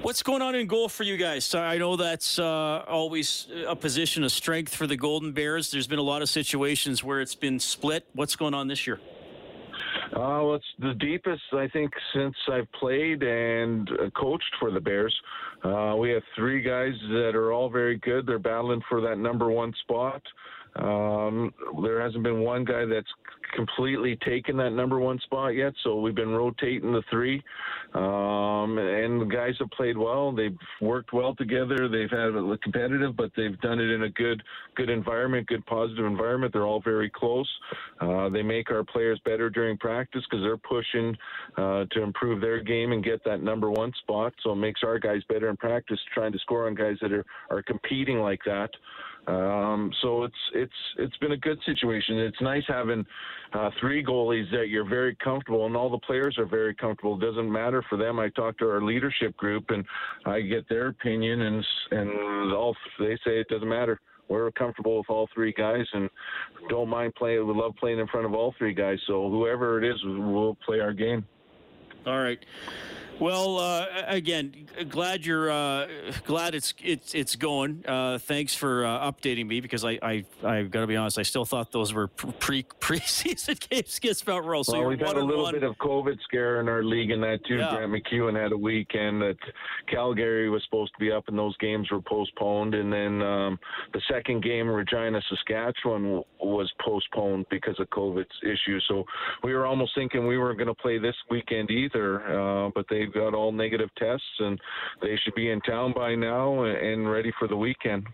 What's 0.01 0.24
going 0.24 0.42
on 0.42 0.56
in 0.56 0.68
goal 0.68 0.89
for 0.89 1.04
you 1.04 1.18
guys? 1.18 1.54
I 1.56 1.77
know 1.77 1.95
that's 1.95 2.38
uh, 2.39 2.83
always 2.88 3.48
a 3.68 3.75
position 3.75 4.24
of 4.24 4.31
strength 4.31 4.74
for 4.74 4.88
the 4.88 4.98
Golden 4.98 5.31
Bears. 5.31 5.71
There's 5.71 5.88
been 5.88 6.00
a 6.00 6.10
lot 6.13 6.21
of 6.21 6.30
situations 6.30 7.04
where 7.04 7.21
it's 7.21 7.36
been 7.36 7.60
split. 7.60 8.07
What's 8.13 8.36
going 8.36 8.54
on 8.54 8.68
this 8.68 8.86
year? 8.88 9.00
Uh, 10.13 10.42
well, 10.44 10.56
it's 10.56 10.65
the 10.80 10.94
deepest 10.95 11.44
I 11.54 11.68
think 11.68 11.92
since 12.13 12.36
I've 12.51 12.69
played 12.74 13.24
and 13.24 13.89
uh, 13.92 14.10
coached 14.19 14.54
for 14.60 14.72
the 14.72 14.80
Bears. 14.81 15.15
Uh, 15.63 15.95
we 15.98 16.12
have 16.12 16.24
three 16.36 16.62
guys 16.62 16.94
that 17.10 17.36
are 17.36 17.51
all 17.54 17.69
very 17.69 17.98
good. 17.98 18.25
They're 18.25 18.39
battling 18.39 18.81
for 18.89 19.01
that 19.01 19.18
number 19.18 19.50
one 19.50 19.74
spot. 19.83 20.22
Um, 20.75 21.54
there 21.83 22.01
hasn't 22.01 22.24
been 22.24 22.42
one 22.42 22.66
guy 22.66 22.86
that's 22.86 23.12
completely 23.56 24.18
taken 24.25 24.57
that 24.57 24.71
number 24.71 25.00
one 25.00 25.19
spot 25.19 25.56
yet, 25.56 25.74
so 25.83 26.00
we've 26.00 26.16
been 26.16 26.30
rotating 26.30 26.92
the 26.92 27.04
three. 27.10 27.44
Um, 27.94 28.77
and 28.77 29.21
the 29.21 29.30
guys 29.31 29.56
have 29.60 29.69
played 29.71 29.98
well. 29.98 30.31
They've 30.31 30.57
worked 30.81 31.13
well 31.13 31.36
together. 31.36 31.88
They've 31.89 32.10
had 32.10 32.36
a 32.36 32.57
competitive, 32.62 33.16
but 33.16 33.31
they've 33.36 33.60
done 33.62 33.80
it 33.80 33.89
in 33.89 34.04
a 34.04 34.10
good, 34.10 34.42
good 34.75 34.89
environment, 34.89 35.48
good 35.48 35.66
positive 35.66 36.06
environment. 36.06 36.54
They're 36.54 36.68
all 36.68 36.81
very 36.81 37.10
close. 37.10 37.50
Uh, 38.00 38.30
they 38.30 38.44
make 38.44 38.69
our 38.69 38.83
players 38.83 39.19
better 39.25 39.50
during 39.50 39.77
practice 39.77 40.24
because 40.30 40.44
they're 40.44 40.57
pushing 40.57 41.18
uh, 41.57 41.86
to 41.92 42.04
improve 42.04 42.42
their 42.42 42.62
game 42.62 42.92
and 42.92 43.04
get 43.04 43.24
that 43.25 43.42
number 43.42 43.72
one 43.72 43.92
spot. 44.01 44.33
So 44.44 44.51
it 44.51 44.57
makes 44.57 44.81
our 44.83 45.00
guys 45.00 45.22
better 45.27 45.50
in 45.50 45.57
practice, 45.57 46.00
trying 46.13 46.31
to 46.31 46.39
score 46.39 46.68
on 46.68 46.75
guys 46.75 46.98
that 47.01 47.12
are, 47.12 47.25
are 47.50 47.63
competing 47.63 48.19
like 48.19 48.42
that. 48.45 48.69
Um, 49.29 49.91
so 50.01 50.23
it's 50.23 50.33
it's 50.55 50.73
it's 50.97 51.17
been 51.17 51.33
a 51.33 51.37
good 51.37 51.59
situation. 51.65 52.17
It's 52.17 52.41
nice 52.41 52.63
having 52.67 53.05
uh, 53.53 53.69
three 53.79 54.03
goalies 54.03 54.49
that 54.51 54.69
you're 54.69 54.89
very 54.89 55.15
comfortable, 55.23 55.67
and 55.67 55.75
all 55.75 55.89
the 55.89 55.99
players 55.99 56.35
are 56.39 56.47
very 56.47 56.73
comfortable. 56.73 57.15
It 57.21 57.25
doesn't 57.25 57.51
matter 57.51 57.83
for 57.89 57.97
them. 57.97 58.17
I 58.17 58.29
talk 58.29 58.57
to 58.57 58.65
our 58.67 58.81
leadership 58.81 59.37
group, 59.37 59.65
and 59.69 59.85
I 60.25 60.41
get 60.41 60.67
their 60.67 60.87
opinion, 60.87 61.41
and 61.41 61.63
and 61.91 62.53
all 62.53 62.75
they 62.97 63.17
say 63.23 63.39
it 63.39 63.47
doesn't 63.49 63.69
matter. 63.69 63.99
We're 64.29 64.51
comfortable 64.51 64.97
with 64.97 65.09
all 65.09 65.29
three 65.33 65.53
guys, 65.53 65.85
and 65.93 66.09
don't 66.69 66.89
mind 66.89 67.13
playing. 67.15 67.45
We 67.45 67.53
love 67.53 67.75
playing 67.79 68.00
in 68.00 68.07
front 68.07 68.25
of 68.25 68.33
all 68.33 68.55
three 68.57 68.74
guys. 68.74 68.98
So 69.05 69.29
whoever 69.29 69.83
it 69.83 69.88
is, 69.88 70.00
we'll 70.05 70.57
play 70.65 70.79
our 70.79 70.93
game. 70.93 71.24
All 72.07 72.19
right. 72.19 72.39
Well, 73.19 73.57
uh, 73.57 73.85
again, 74.07 74.69
glad 74.88 75.25
you're 75.25 75.51
uh, 75.51 75.88
glad 76.25 76.55
it's 76.55 76.73
it's 76.81 77.13
it's 77.13 77.35
going. 77.35 77.83
Uh, 77.85 78.17
thanks 78.17 78.55
for 78.55 78.85
uh, 78.85 79.11
updating 79.11 79.45
me 79.45 79.59
because 79.59 79.83
I 79.83 79.99
I 80.01 80.25
I've 80.41 80.71
got 80.71 80.81
to 80.81 80.88
be 80.88 80.95
honest. 80.95 81.19
I 81.19 81.23
still 81.23 81.43
thought 81.43 81.73
those 81.73 81.93
were 81.93 82.07
pre 82.07 82.63
preseason 82.79 83.59
games 83.69 83.97
against 83.97 84.25
Mount 84.25 84.45
Royal. 84.45 84.63
So 84.63 84.79
well, 84.79 84.88
we've 84.88 84.99
had 84.99 85.17
a 85.17 85.23
little 85.23 85.43
one. 85.43 85.53
bit 85.53 85.63
of 85.63 85.75
COVID 85.79 86.17
scare 86.23 86.61
in 86.61 86.69
our 86.69 86.81
league 86.81 87.11
in 87.11 87.19
that 87.21 87.43
too. 87.45 87.57
Yeah. 87.57 87.75
Grant 87.75 87.91
MacEwan 87.91 88.41
had 88.41 88.53
a 88.53 88.57
weekend 88.57 89.21
that 89.21 89.38
Calgary 89.91 90.49
was 90.49 90.63
supposed 90.63 90.93
to 90.93 90.99
be 90.99 91.11
up, 91.11 91.27
and 91.27 91.38
those 91.38 91.57
games 91.57 91.91
were 91.91 92.01
postponed. 92.01 92.73
And 92.73 92.91
then 92.91 93.21
um, 93.21 93.59
the 93.93 94.01
second 94.09 94.43
game, 94.43 94.69
Regina, 94.69 95.21
Saskatchewan, 95.29 96.23
was 96.39 96.71
postponed 96.81 97.47
because 97.49 97.77
of 97.81 97.89
COVID 97.89 98.25
issues. 98.43 98.85
So 98.88 99.03
we 99.43 99.53
were 99.53 99.65
almost 99.65 99.91
thinking 99.93 100.25
we 100.25 100.38
weren't 100.38 100.57
going 100.57 100.67
to 100.67 100.73
play 100.73 100.99
this 100.99 101.15
weekend 101.29 101.69
either, 101.69 102.21
uh, 102.39 102.69
but 102.73 102.85
they 102.89 103.09
they've 103.13 103.22
got 103.22 103.34
all 103.34 103.51
negative 103.51 103.89
tests 103.98 104.25
and 104.39 104.60
they 105.01 105.18
should 105.24 105.36
be 105.36 105.50
in 105.51 105.62
town 105.62 105.94
by 105.94 106.16
now 106.16 106.63
and 106.63 107.10
ready 107.10 107.32
for 107.39 107.48
the 107.48 107.56
weekend. 107.56 108.08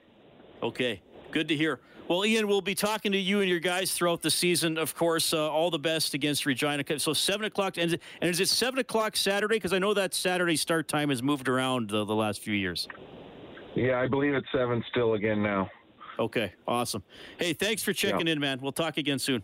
Okay, 0.64 1.02
good 1.32 1.48
to 1.48 1.56
hear. 1.56 1.80
Well, 2.08 2.24
Ian, 2.24 2.48
we'll 2.48 2.62
be 2.62 2.76
talking 2.76 3.12
to 3.14 3.18
you 3.18 3.42
and 3.42 3.50
your 3.50 3.60
guys 3.60 3.92
throughout 3.94 4.22
the 4.22 4.30
season. 4.30 4.78
Of 4.78 4.94
course, 4.94 5.34
uh, 5.34 5.50
all 5.50 5.72
the 5.72 5.80
best 5.80 6.14
against 6.14 6.46
Regina. 6.46 6.84
So 7.00 7.14
seven 7.14 7.46
o'clock, 7.46 7.78
and, 7.78 7.98
and 8.22 8.30
is 8.30 8.40
it 8.40 8.48
seven 8.48 8.80
o'clock 8.80 9.18
Saturday? 9.18 9.56
Because 9.56 9.74
I 9.74 9.80
know 9.80 9.94
that 9.96 10.14
Saturday 10.14 10.56
start 10.56 10.88
time 10.88 11.10
has 11.10 11.24
moved 11.24 11.50
around 11.50 11.90
the, 11.90 12.06
the 12.06 12.14
last 12.14 12.42
few 12.42 12.54
years. 12.54 12.88
Yeah, 13.76 14.00
I 14.00 14.08
believe 14.08 14.36
it's 14.36 14.48
seven 14.54 14.84
still 14.92 15.16
again 15.16 15.42
now. 15.42 15.70
Okay, 16.20 16.54
awesome. 16.68 17.04
Hey, 17.38 17.54
thanks 17.54 17.82
for 17.84 17.92
checking 17.92 18.28
yeah. 18.28 18.34
in, 18.34 18.40
man. 18.40 18.60
We'll 18.62 18.72
talk 18.72 18.98
again 18.98 19.20
soon. 19.20 19.44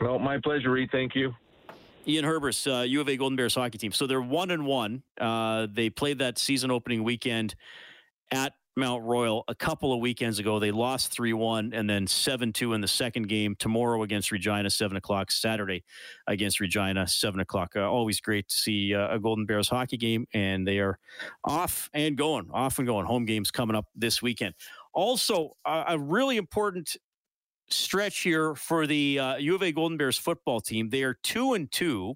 Well, 0.00 0.18
my 0.18 0.38
pleasure, 0.42 0.70
Reid. 0.70 0.90
Thank 0.90 1.14
you. 1.14 1.32
Ian 2.06 2.24
Herbers, 2.24 2.66
uh, 2.66 2.82
U 2.82 3.00
of 3.00 3.08
A 3.08 3.16
Golden 3.16 3.36
Bears 3.36 3.54
hockey 3.54 3.78
team. 3.78 3.92
So 3.92 4.06
they're 4.06 4.20
one 4.20 4.50
and 4.50 4.66
one. 4.66 5.02
Uh, 5.20 5.66
they 5.72 5.90
played 5.90 6.18
that 6.18 6.38
season 6.38 6.70
opening 6.70 7.04
weekend 7.04 7.54
at 8.30 8.54
Mount 8.76 9.04
Royal 9.04 9.44
a 9.48 9.54
couple 9.54 9.92
of 9.92 10.00
weekends 10.00 10.38
ago. 10.38 10.58
They 10.58 10.70
lost 10.70 11.12
3 11.12 11.32
1 11.32 11.72
and 11.74 11.88
then 11.88 12.06
7 12.06 12.52
2 12.52 12.72
in 12.72 12.80
the 12.80 12.88
second 12.88 13.28
game. 13.28 13.54
Tomorrow 13.58 14.02
against 14.02 14.32
Regina, 14.32 14.70
7 14.70 14.96
o'clock. 14.96 15.30
Saturday 15.30 15.84
against 16.26 16.58
Regina, 16.58 17.06
7 17.06 17.40
o'clock. 17.40 17.72
Uh, 17.76 17.88
always 17.88 18.20
great 18.20 18.48
to 18.48 18.56
see 18.56 18.94
uh, 18.94 19.14
a 19.14 19.18
Golden 19.18 19.44
Bears 19.44 19.68
hockey 19.68 19.98
game, 19.98 20.26
and 20.32 20.66
they 20.66 20.78
are 20.78 20.98
off 21.44 21.90
and 21.92 22.16
going, 22.16 22.48
off 22.52 22.78
and 22.78 22.86
going. 22.86 23.06
Home 23.06 23.26
games 23.26 23.50
coming 23.50 23.76
up 23.76 23.86
this 23.94 24.22
weekend. 24.22 24.54
Also, 24.94 25.56
uh, 25.64 25.84
a 25.88 25.98
really 25.98 26.36
important 26.36 26.96
stretch 27.72 28.20
here 28.20 28.54
for 28.54 28.86
the 28.86 29.18
uh, 29.18 29.36
U 29.36 29.54
of 29.54 29.62
A 29.62 29.72
Golden 29.72 29.96
Bears 29.96 30.18
football 30.18 30.60
team. 30.60 30.90
They 30.90 31.02
are 31.02 31.16
2 31.22 31.54
and 31.54 31.70
2 31.70 32.14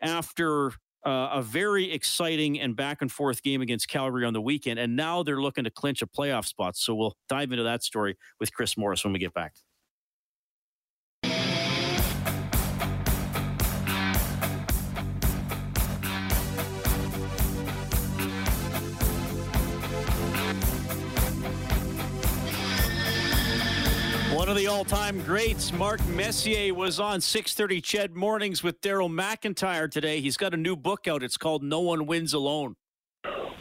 after 0.00 0.72
uh, 1.04 1.30
a 1.32 1.42
very 1.42 1.90
exciting 1.90 2.60
and 2.60 2.76
back 2.76 3.02
and 3.02 3.10
forth 3.10 3.42
game 3.42 3.60
against 3.60 3.88
Calgary 3.88 4.24
on 4.24 4.32
the 4.32 4.40
weekend, 4.40 4.78
and 4.78 4.94
now 4.94 5.22
they're 5.22 5.40
looking 5.40 5.64
to 5.64 5.70
clinch 5.70 6.02
a 6.02 6.06
playoff 6.06 6.46
spot. 6.46 6.76
So 6.76 6.94
we'll 6.94 7.16
dive 7.28 7.50
into 7.52 7.64
that 7.64 7.82
story 7.82 8.16
with 8.38 8.52
Chris 8.52 8.76
Morris 8.76 9.04
when 9.04 9.12
we 9.12 9.18
get 9.18 9.34
back. 9.34 9.54
Of 24.52 24.58
the 24.58 24.66
all-time 24.66 25.18
greats, 25.22 25.72
Mark 25.72 26.06
Messier, 26.08 26.74
was 26.74 27.00
on 27.00 27.20
6:30 27.20 27.80
Ched 27.80 28.14
Mornings 28.14 28.62
with 28.62 28.82
Daryl 28.82 29.10
McIntyre 29.10 29.90
today. 29.90 30.20
He's 30.20 30.36
got 30.36 30.52
a 30.52 30.58
new 30.58 30.76
book 30.76 31.08
out. 31.08 31.22
It's 31.22 31.38
called 31.38 31.62
"No 31.62 31.80
One 31.80 32.04
Wins 32.04 32.34
Alone." 32.34 32.76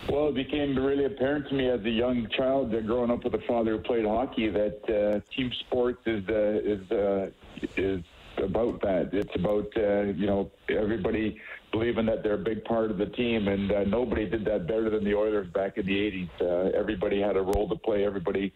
Well, 0.10 0.28
it 0.28 0.36
became 0.36 0.78
really 0.78 1.06
apparent 1.06 1.48
to 1.48 1.56
me 1.56 1.70
as 1.70 1.80
a 1.86 1.90
young 1.90 2.28
child, 2.36 2.72
growing 2.86 3.10
up 3.10 3.24
with 3.24 3.34
a 3.36 3.42
father 3.48 3.78
who 3.78 3.80
played 3.80 4.06
hockey, 4.06 4.50
that 4.50 4.82
uh, 4.90 5.34
team 5.34 5.50
sports 5.62 6.02
is 6.06 6.28
uh, 6.28 6.60
is 6.62 6.92
uh, 6.92 7.30
is 7.78 8.04
about 8.38 8.82
that. 8.82 9.12
It's 9.14 9.36
about 9.36 9.72
uh, 9.78 10.12
you 10.12 10.26
know 10.26 10.52
everybody 10.68 11.40
believing 11.72 12.06
that 12.08 12.22
they're 12.22 12.34
a 12.34 12.38
big 12.38 12.66
part 12.66 12.92
of 12.92 12.98
the 12.98 13.06
team, 13.06 13.48
and 13.48 13.72
uh, 13.72 13.84
nobody 13.86 14.30
did 14.30 14.44
that 14.44 14.68
better 14.68 14.90
than 14.90 15.06
the 15.06 15.16
Oilers 15.16 15.48
back 15.54 15.78
in 15.78 15.86
the 15.86 15.96
'80s. 15.96 16.30
Uh, 16.42 16.78
everybody 16.78 17.22
had 17.22 17.38
a 17.38 17.42
role 17.42 17.70
to 17.70 17.78
play. 17.78 18.04
Everybody 18.04 18.52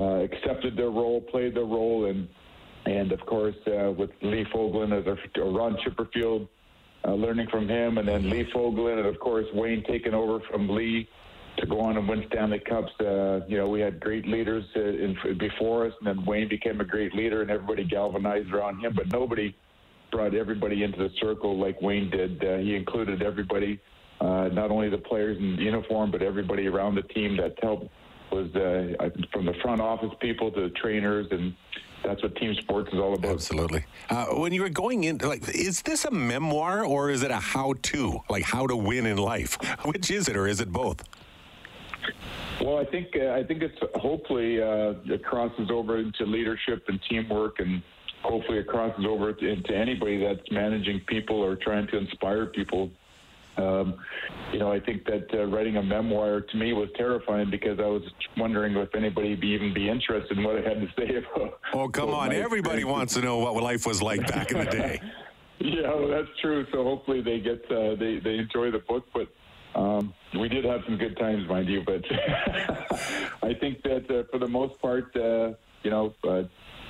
uh, 0.00 0.24
accepted 0.24 0.76
their 0.76 0.90
role, 0.90 1.20
played 1.20 1.54
their 1.54 1.64
role, 1.64 2.06
and 2.06 2.28
and 2.86 3.12
of 3.12 3.20
course 3.26 3.56
uh, 3.66 3.90
with 3.92 4.10
Lee 4.22 4.46
Fogolin 4.52 4.98
as 4.98 5.06
a, 5.06 5.42
Ron 5.42 5.76
Chipperfield, 5.84 6.48
uh, 7.06 7.12
learning 7.12 7.48
from 7.50 7.68
him, 7.68 7.98
and 7.98 8.08
then 8.08 8.30
Lee 8.30 8.50
Fogolin, 8.54 8.98
and 8.98 9.06
of 9.06 9.18
course 9.20 9.46
Wayne 9.52 9.84
taking 9.86 10.14
over 10.14 10.40
from 10.50 10.68
Lee 10.68 11.08
to 11.58 11.66
go 11.66 11.80
on 11.80 11.96
and 11.96 12.08
win 12.08 12.24
Stanley 12.28 12.60
Cups. 12.60 12.92
Uh, 13.00 13.40
you 13.46 13.58
know, 13.58 13.68
we 13.68 13.80
had 13.80 14.00
great 14.00 14.26
leaders 14.26 14.64
uh, 14.76 14.80
in, 14.80 15.16
before 15.38 15.86
us, 15.86 15.92
and 16.00 16.06
then 16.06 16.24
Wayne 16.24 16.48
became 16.48 16.80
a 16.80 16.84
great 16.84 17.14
leader, 17.14 17.42
and 17.42 17.50
everybody 17.50 17.84
galvanized 17.84 18.52
around 18.52 18.80
him. 18.80 18.94
But 18.94 19.12
nobody 19.12 19.54
brought 20.10 20.34
everybody 20.34 20.82
into 20.82 20.98
the 20.98 21.10
circle 21.20 21.58
like 21.58 21.80
Wayne 21.82 22.10
did. 22.10 22.42
Uh, 22.42 22.58
he 22.58 22.74
included 22.74 23.22
everybody, 23.22 23.80
uh, 24.20 24.48
not 24.52 24.70
only 24.70 24.88
the 24.88 24.98
players 24.98 25.38
in 25.38 25.56
uniform, 25.56 26.10
but 26.10 26.22
everybody 26.22 26.66
around 26.66 26.94
the 26.94 27.02
team 27.02 27.36
that 27.36 27.54
helped 27.62 27.88
was 28.30 28.54
uh, 28.54 29.10
from 29.32 29.46
the 29.46 29.54
front 29.62 29.80
office 29.80 30.12
people 30.20 30.50
to 30.52 30.62
the 30.62 30.70
trainers 30.70 31.26
and 31.30 31.54
that's 32.02 32.22
what 32.22 32.34
team 32.36 32.54
sports 32.54 32.92
is 32.92 32.98
all 32.98 33.14
about. 33.14 33.30
Absolutely. 33.30 33.84
Uh, 34.08 34.26
when 34.26 34.52
you 34.52 34.62
were 34.62 34.70
going 34.70 35.04
in, 35.04 35.18
like, 35.18 35.46
is 35.54 35.82
this 35.82 36.04
a 36.04 36.10
memoir 36.10 36.84
or 36.84 37.10
is 37.10 37.22
it 37.22 37.30
a 37.30 37.36
how-to, 37.36 38.20
like 38.30 38.44
how 38.44 38.66
to 38.66 38.76
win 38.76 39.06
in 39.06 39.18
life? 39.18 39.58
Which 39.84 40.10
is 40.10 40.28
it, 40.28 40.36
or 40.36 40.46
is 40.46 40.60
it 40.60 40.72
both? 40.72 41.02
Well, 42.60 42.78
I 42.78 42.84
think 42.84 43.08
uh, 43.16 43.30
I 43.30 43.44
think 43.44 43.62
it's 43.62 43.78
hopefully 43.94 44.62
uh, 44.62 44.94
it 45.06 45.24
crosses 45.24 45.70
over 45.70 45.98
into 45.98 46.24
leadership 46.24 46.84
and 46.88 47.00
teamwork, 47.08 47.58
and 47.58 47.82
hopefully 48.22 48.58
it 48.58 48.66
crosses 48.66 49.06
over 49.06 49.30
into 49.30 49.74
anybody 49.74 50.22
that's 50.22 50.50
managing 50.50 51.00
people 51.06 51.36
or 51.36 51.56
trying 51.56 51.86
to 51.88 51.96
inspire 51.96 52.46
people 52.46 52.90
um, 53.60 53.94
you 54.52 54.58
know, 54.58 54.72
I 54.72 54.80
think 54.80 55.04
that 55.04 55.26
uh, 55.32 55.44
writing 55.46 55.76
a 55.76 55.82
memoir 55.82 56.40
to 56.40 56.56
me 56.56 56.72
was 56.72 56.88
terrifying 56.96 57.50
because 57.50 57.78
I 57.78 57.86
was 57.86 58.02
wondering 58.36 58.76
if 58.76 58.94
anybody 58.94 59.30
would 59.30 59.44
even 59.44 59.74
be 59.74 59.88
interested 59.88 60.38
in 60.38 60.44
what 60.44 60.56
I 60.56 60.68
had 60.68 60.80
to 60.80 60.88
say 60.98 61.16
about. 61.34 61.60
Oh, 61.72 61.88
come 61.88 62.10
on! 62.10 62.32
Everybody 62.32 62.84
wants 62.84 63.14
to 63.14 63.20
know 63.20 63.38
what 63.38 63.54
life 63.62 63.86
was 63.86 64.02
like 64.02 64.26
back 64.26 64.52
in 64.52 64.58
the 64.58 64.64
day. 64.70 65.00
yeah, 65.58 65.94
well, 65.94 66.08
that's 66.08 66.28
true. 66.40 66.66
So 66.72 66.84
hopefully 66.84 67.20
they 67.20 67.40
get 67.40 67.64
uh, 67.70 67.94
they 67.96 68.20
they 68.22 68.36
enjoy 68.38 68.70
the 68.70 68.82
book, 68.86 69.04
but. 69.12 69.28
Um, 69.72 70.12
we 70.36 70.48
did 70.48 70.64
have 70.64 70.80
some 70.84 70.96
good 70.96 71.16
times, 71.16 71.48
mind 71.48 71.68
you, 71.68 71.82
but 71.86 72.02
I 73.40 73.54
think 73.54 73.84
that 73.84 74.04
uh, 74.10 74.24
for 74.28 74.40
the 74.40 74.48
most 74.48 74.80
part, 74.80 75.14
uh, 75.14 75.52
you 75.84 75.90
know, 75.90 76.12
uh, 76.28 76.42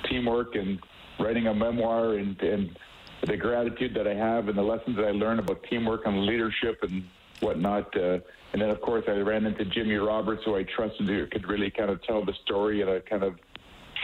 teamwork 0.09 0.55
and 0.55 0.79
writing 1.19 1.45
a 1.47 1.53
memoir 1.53 2.15
and, 2.15 2.39
and 2.41 2.77
the 3.27 3.37
gratitude 3.37 3.93
that 3.95 4.07
I 4.07 4.13
have 4.13 4.47
and 4.47 4.57
the 4.57 4.63
lessons 4.63 4.95
that 4.97 5.05
I 5.05 5.11
learned 5.11 5.39
about 5.39 5.63
teamwork 5.69 6.01
and 6.05 6.25
leadership 6.25 6.79
and 6.81 7.03
whatnot. 7.39 7.95
Uh, 7.95 8.19
and 8.53 8.61
then, 8.61 8.69
of 8.69 8.81
course, 8.81 9.05
I 9.07 9.11
ran 9.19 9.45
into 9.45 9.65
Jimmy 9.65 9.95
Roberts, 9.95 10.43
who 10.45 10.55
I 10.55 10.63
trusted 10.63 11.07
who 11.07 11.27
could 11.27 11.47
really 11.47 11.71
kind 11.71 11.89
of 11.89 12.01
tell 12.03 12.25
the 12.25 12.33
story 12.43 12.81
in 12.81 12.89
a 12.89 12.99
kind 13.01 13.23
of 13.23 13.35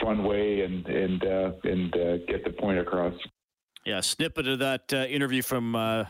fun 0.00 0.24
way 0.24 0.62
and 0.62 0.86
and 0.86 1.24
uh, 1.24 1.52
and 1.64 1.94
uh, 1.94 2.16
get 2.18 2.44
the 2.44 2.50
point 2.50 2.78
across. 2.78 3.14
Yeah, 3.84 4.00
snippet 4.00 4.46
of 4.48 4.58
that 4.60 4.92
uh, 4.92 4.96
interview 5.06 5.42
from 5.42 5.74
uh, 5.74 6.04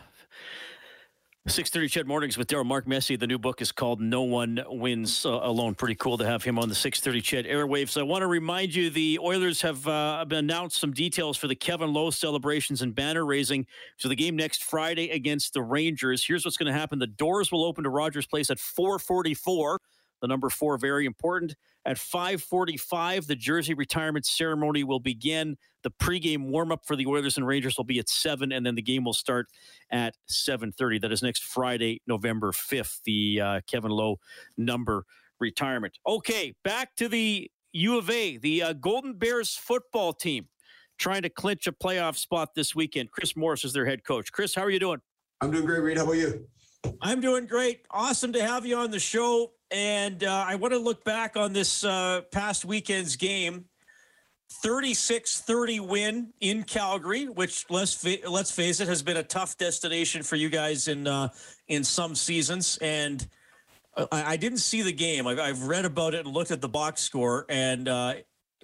6:30 1.47 1.89
Ched 1.89 2.05
Mornings 2.05 2.37
with 2.37 2.47
Daryl 2.47 2.65
Mark 2.65 2.85
Messier. 2.85 3.17
The 3.17 3.25
new 3.25 3.39
book 3.39 3.61
is 3.61 3.71
called 3.71 3.99
"No 4.01 4.21
One 4.21 4.61
Wins 4.67 5.25
uh, 5.25 5.39
Alone." 5.41 5.73
Pretty 5.73 5.95
cool 5.95 6.17
to 6.17 6.25
have 6.25 6.43
him 6.43 6.59
on 6.59 6.69
the 6.69 6.75
6:30 6.75 7.21
Ched 7.21 7.49
airwaves. 7.49 7.97
I 7.99 8.03
want 8.03 8.21
to 8.21 8.27
remind 8.27 8.75
you 8.75 8.89
the 8.89 9.17
Oilers 9.19 9.61
have 9.61 9.87
uh, 9.87 10.25
announced 10.29 10.77
some 10.77 10.91
details 10.91 11.37
for 11.37 11.47
the 11.47 11.55
Kevin 11.55 11.91
Lowe 11.91 12.11
celebrations 12.11 12.81
and 12.81 12.93
banner 12.93 13.25
raising 13.25 13.65
for 13.97 14.09
the 14.09 14.15
game 14.15 14.35
next 14.35 14.63
Friday 14.63 15.09
against 15.09 15.53
the 15.53 15.63
Rangers. 15.63 16.23
Here's 16.23 16.45
what's 16.45 16.57
going 16.57 16.71
to 16.71 16.77
happen: 16.77 16.99
the 16.99 17.07
doors 17.07 17.51
will 17.51 17.63
open 17.63 17.83
to 17.85 17.89
Rogers 17.89 18.27
Place 18.27 18.51
at 18.51 18.57
4:44. 18.57 19.79
The 20.21 20.27
number 20.27 20.49
four 20.49 20.77
very 20.77 21.05
important. 21.05 21.55
At 21.85 21.97
5:45, 21.97 23.27
the 23.27 23.35
jersey 23.35 23.73
retirement 23.73 24.25
ceremony 24.25 24.83
will 24.83 24.99
begin. 24.99 25.57
The 25.81 25.91
pregame 25.91 26.49
warm-up 26.49 26.85
for 26.85 26.95
the 26.95 27.05
Oilers 27.05 27.37
and 27.37 27.47
Rangers 27.47 27.77
will 27.77 27.85
be 27.85 27.99
at 27.99 28.09
seven, 28.09 28.51
and 28.51 28.65
then 28.65 28.75
the 28.75 28.81
game 28.81 29.05
will 29.05 29.13
start 29.13 29.47
at 29.89 30.15
7:30. 30.27 30.99
That 30.99 31.11
is 31.11 31.23
next 31.23 31.43
Friday, 31.43 32.01
November 32.05 32.51
5th. 32.51 33.01
The 33.05 33.41
uh, 33.41 33.61
Kevin 33.65 33.91
Lowe 33.91 34.19
number 34.57 35.05
retirement. 35.39 35.97
Okay, 36.05 36.53
back 36.63 36.95
to 36.97 37.07
the 37.07 37.49
U 37.73 37.97
of 37.97 38.09
A, 38.09 38.37
the 38.37 38.63
uh, 38.63 38.73
Golden 38.73 39.13
Bears 39.13 39.55
football 39.55 40.11
team, 40.11 40.47
trying 40.97 41.21
to 41.21 41.29
clinch 41.29 41.65
a 41.67 41.71
playoff 41.71 42.17
spot 42.17 42.55
this 42.55 42.75
weekend. 42.75 43.11
Chris 43.11 43.35
Morris 43.35 43.63
is 43.63 43.73
their 43.73 43.85
head 43.85 44.03
coach. 44.03 44.31
Chris, 44.31 44.53
how 44.53 44.63
are 44.63 44.69
you 44.69 44.79
doing? 44.79 44.99
I'm 45.41 45.51
doing 45.51 45.65
great, 45.65 45.79
Reid. 45.79 45.97
How 45.97 46.03
about 46.03 46.17
you? 46.17 46.45
I'm 47.01 47.21
doing 47.21 47.45
great. 47.45 47.85
Awesome 47.91 48.33
to 48.33 48.43
have 48.45 48.65
you 48.65 48.77
on 48.77 48.91
the 48.91 48.99
show. 48.99 49.51
And 49.71 50.23
uh, 50.23 50.45
I 50.47 50.55
want 50.55 50.73
to 50.73 50.79
look 50.79 51.03
back 51.03 51.37
on 51.37 51.53
this 51.53 51.83
uh, 51.83 52.21
past 52.31 52.65
weekend's 52.65 53.15
game. 53.15 53.65
36-30 54.63 55.87
win 55.87 56.33
in 56.41 56.63
Calgary, 56.63 57.29
which 57.29 57.65
let's 57.69 57.93
fa- 57.93 58.27
let's 58.27 58.49
face 58.49 58.79
it 58.79 58.87
has 58.87 59.03
been 59.03 59.17
a 59.17 59.23
tough 59.23 59.55
destination 59.57 60.23
for 60.23 60.37
you 60.37 60.49
guys 60.49 60.87
in 60.87 61.05
uh, 61.05 61.29
in 61.67 61.83
some 61.83 62.15
seasons. 62.15 62.79
And 62.81 63.27
uh, 63.95 64.07
I, 64.11 64.33
I 64.33 64.37
didn't 64.37 64.57
see 64.57 64.81
the 64.81 64.91
game. 64.91 65.27
I've, 65.27 65.39
I've, 65.39 65.63
read 65.63 65.85
about 65.85 66.15
it 66.15 66.25
and 66.25 66.33
looked 66.33 66.49
at 66.49 66.61
the 66.61 66.69
box 66.69 67.01
score. 67.01 67.45
And 67.47 67.87
uh, 67.87 68.15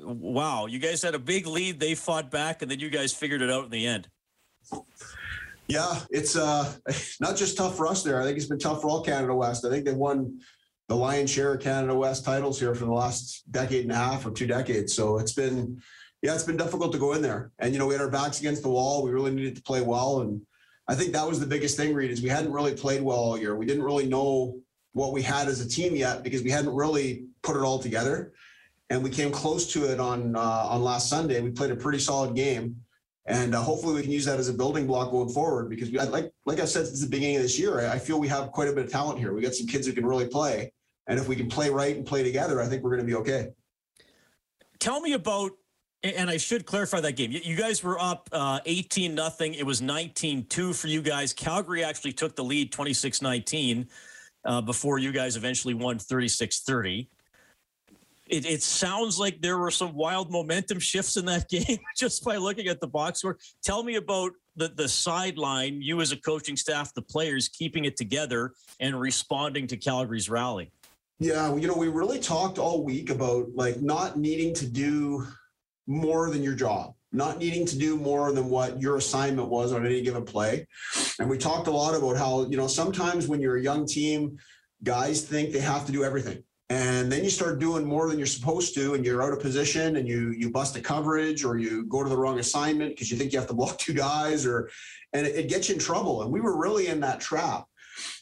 wow, 0.02 0.66
you 0.66 0.80
guys 0.80 1.04
had 1.04 1.14
a 1.14 1.20
big 1.20 1.46
lead. 1.46 1.80
They 1.80 1.94
fought 1.94 2.32
back, 2.32 2.64
and 2.64 2.72
then 2.72 2.80
you 2.80 2.90
guys 2.90 3.14
figured 3.14 3.44
it 3.44 3.52
out 3.52 3.66
in 3.66 3.70
the 3.70 3.86
end. 3.86 4.10
Yeah, 5.68 6.00
it's 6.10 6.36
uh, 6.36 6.72
not 7.20 7.36
just 7.36 7.58
tough 7.58 7.78
for 7.78 7.88
us 7.88 8.04
there. 8.04 8.20
I 8.20 8.24
think 8.24 8.38
it's 8.38 8.48
been 8.48 8.60
tough 8.60 8.82
for 8.82 8.90
all 8.90 9.02
Canada 9.02 9.36
West. 9.36 9.66
I 9.66 9.70
think 9.70 9.86
they 9.86 9.94
won 9.94 10.40
the 10.88 10.96
lion's 10.96 11.32
share 11.32 11.54
of 11.54 11.62
Canada 11.62 11.96
West 11.96 12.26
titles 12.26 12.60
here 12.60 12.76
for 12.76 12.86
the 12.86 12.92
last 12.92 13.50
decade 13.52 13.84
and 13.84 13.92
a 13.92 13.96
half 13.96 14.26
or 14.26 14.32
two 14.32 14.48
decades. 14.48 14.94
So 14.94 15.18
it's 15.18 15.34
been, 15.34 15.82
yeah, 16.22 16.34
it's 16.34 16.44
been 16.44 16.58
difficult 16.58 16.92
to 16.92 17.00
go 17.00 17.14
in 17.14 17.22
there. 17.22 17.52
And 17.60 17.74
you 17.74 17.80
know, 17.80 17.88
we 17.88 17.94
had 17.94 18.02
our 18.02 18.10
backs 18.10 18.40
against 18.40 18.64
the 18.64 18.70
wall. 18.70 19.04
We 19.04 19.12
really 19.12 19.32
needed 19.32 19.56
to 19.56 19.64
play 19.64 19.82
well, 19.82 20.22
and 20.22 20.42
I 20.88 20.96
think 20.96 21.14
that 21.14 21.28
was 21.28 21.40
the 21.40 21.48
biggest 21.48 21.78
thing. 21.78 21.94
Reid 21.94 22.12
is 22.12 22.22
we 22.22 22.30
hadn't 22.30 22.52
really 22.52 22.76
played 22.76 23.02
well 23.02 23.18
all 23.18 23.38
year. 23.38 23.56
We 23.56 23.66
didn't 23.66 23.84
really 23.84 24.06
know 24.06 24.60
what 24.94 25.12
we 25.12 25.22
had 25.22 25.48
as 25.48 25.60
a 25.60 25.68
team 25.68 25.96
yet 25.96 26.24
because 26.24 26.44
we 26.44 26.52
hadn't 26.52 26.74
really 26.74 27.26
put 27.42 27.56
it 27.56 27.64
all 27.64 27.80
together. 27.80 28.34
And 28.90 29.04
we 29.04 29.10
came 29.10 29.32
close 29.32 29.72
to 29.74 29.92
it 29.92 30.00
on 30.00 30.36
uh, 30.36 30.68
on 30.70 30.84
last 30.84 31.10
Sunday. 31.10 31.42
We 31.42 31.52
played 31.52 31.72
a 31.72 31.76
pretty 31.76 32.00
solid 32.00 32.36
game. 32.36 32.78
And 33.28 33.56
uh, 33.56 33.62
hopefully 33.62 33.96
we 33.96 34.04
can 34.04 34.12
use 34.12 34.26
that 34.26 34.40
as 34.40 34.50
a 34.50 34.54
building 34.54 34.86
block 34.86 35.10
going 35.10 35.30
forward 35.30 35.70
because 35.70 35.90
we, 35.90 36.00
like 36.00 36.32
like 36.46 36.60
I 36.60 36.66
said 36.66 36.86
since 36.86 37.02
the 37.02 37.10
beginning 37.10 37.38
of 37.38 37.42
this 37.42 37.58
year, 37.58 37.82
I, 37.82 37.94
I 37.94 38.00
feel 38.00 38.20
we 38.20 38.28
have 38.28 38.52
quite 38.52 38.68
a 38.68 38.74
bit 38.74 38.86
of 38.86 38.92
talent 38.92 39.18
here. 39.18 39.34
We 39.34 39.42
got 39.42 39.56
some 39.56 39.66
kids 39.66 39.88
who 39.88 39.94
can 39.94 40.06
really 40.06 40.28
play, 40.28 40.72
and 41.08 41.20
if 41.20 41.28
we 41.28 41.36
can 41.36 41.48
play 41.48 41.70
right 41.70 41.96
and 41.96 42.06
play 42.06 42.24
together, 42.24 42.62
I 42.62 42.68
think 42.68 42.84
we're 42.84 42.92
going 42.92 43.02
to 43.02 43.06
be 43.06 43.16
okay. 43.16 43.50
Tell 44.80 45.02
me 45.02 45.14
about, 45.14 45.52
and 46.04 46.30
I 46.30 46.38
should 46.38 46.66
clarify 46.66 47.00
that 47.02 47.14
game. 47.14 47.32
You 47.32 47.56
guys 47.56 47.84
were 47.84 48.00
up 48.00 48.30
uh, 48.32 48.60
18 48.66 49.16
nothing. 49.16 49.54
It 49.54 49.66
was 49.66 49.82
19 49.82 50.46
2 50.46 50.74
for 50.74 50.88
you 50.88 51.02
guys. 51.02 51.34
Calgary 51.34 51.84
actually 51.84 52.14
took 52.14 52.36
the 52.36 52.44
lead 52.44 52.72
26 52.72 53.22
19 53.22 53.88
uh, 54.46 54.62
before 54.62 55.00
you 55.00 55.12
guys 55.12 55.38
eventually 55.38 55.74
won 55.74 55.98
36 55.98 56.62
30. 56.62 57.10
it, 58.28 58.46
it 58.46 58.64
sounds 58.64 59.20
like 59.20 59.42
there 59.42 59.58
were 59.58 59.72
some 59.72 59.94
wild 59.96 60.32
momentum 60.32 60.80
shifts 60.80 61.18
in 61.18 61.26
that 61.26 61.50
game 61.50 61.80
just 61.96 62.24
by 62.24 62.38
looking 62.38 62.68
at 62.68 62.80
the 62.80 62.88
box 62.88 63.20
score. 63.20 63.38
Tell 63.64 63.84
me 63.84 63.96
about 63.96 64.34
the, 64.56 64.70
the 64.70 64.88
sideline, 64.88 65.82
you 65.82 66.02
as 66.02 66.12
a 66.12 66.18
coaching 66.18 66.56
staff, 66.56 66.94
the 66.94 67.02
players 67.02 67.48
keeping 67.48 67.86
it 67.86 67.98
together 67.98 68.54
and 68.80 69.00
responding 69.00 69.68
to 69.68 69.78
Calgary's 69.78 70.30
rally. 70.30 70.72
Yeah, 71.20 71.56
you 71.56 71.68
know, 71.68 71.76
we 71.76 71.88
really 71.88 72.20
talked 72.20 72.58
all 72.58 72.84
week 72.84 73.10
about 73.10 73.48
like 73.56 73.82
not 73.82 74.18
needing 74.18 74.54
to 74.56 74.68
do 74.68 75.26
more 75.88 76.30
than 76.30 76.44
your 76.44 76.56
job, 76.56 76.94
not 77.14 77.38
needing 77.38 77.66
to 77.68 77.78
do 77.78 77.96
more 77.96 78.34
than 78.34 78.50
what 78.50 78.82
your 78.82 78.98
assignment 78.98 79.48
was 79.48 79.72
on 79.72 79.86
any 79.86 80.02
given 80.02 80.26
play. 80.26 80.68
And 81.20 81.30
we 81.30 81.38
talked 81.38 81.68
a 81.68 81.72
lot 81.72 81.96
about 81.96 82.18
how, 82.18 82.48
you 82.48 82.58
know, 82.58 82.68
sometimes 82.68 83.28
when 83.28 83.40
you're 83.40 83.58
a 83.58 83.62
young 83.62 83.86
team, 83.86 84.38
guys 84.84 85.22
think 85.22 85.52
they 85.52 85.62
have 85.62 85.86
to 85.86 85.94
do 85.94 86.04
everything. 86.04 86.44
And 86.70 87.12
then 87.12 87.24
you 87.24 87.30
start 87.30 87.60
doing 87.60 87.86
more 87.86 88.10
than 88.10 88.18
you're 88.18 88.26
supposed 88.26 88.74
to 88.76 88.96
and 88.96 89.06
you're 89.06 89.22
out 89.22 89.32
of 89.32 89.40
position 89.40 89.98
and 89.98 90.08
you 90.08 90.32
you 90.32 90.50
bust 90.50 90.76
a 90.76 90.82
coverage 90.82 91.46
or 91.46 91.58
you 91.60 91.86
go 91.86 92.04
to 92.04 92.10
the 92.10 92.18
wrong 92.18 92.40
assignment 92.40 92.90
because 92.92 93.12
you 93.12 93.18
think 93.18 93.32
you 93.32 93.40
have 93.40 93.48
to 93.50 93.54
block 93.54 93.78
two 93.80 93.94
guys 93.94 94.46
or 94.46 94.70
and 95.14 95.28
it, 95.28 95.36
it, 95.36 95.48
gets 95.48 95.70
you 95.70 95.76
in 95.76 95.80
trouble. 95.80 96.24
And 96.24 96.32
we 96.32 96.42
were 96.42 96.58
really 96.60 96.88
in 96.88 97.00
that 97.02 97.22
trap 97.22 97.68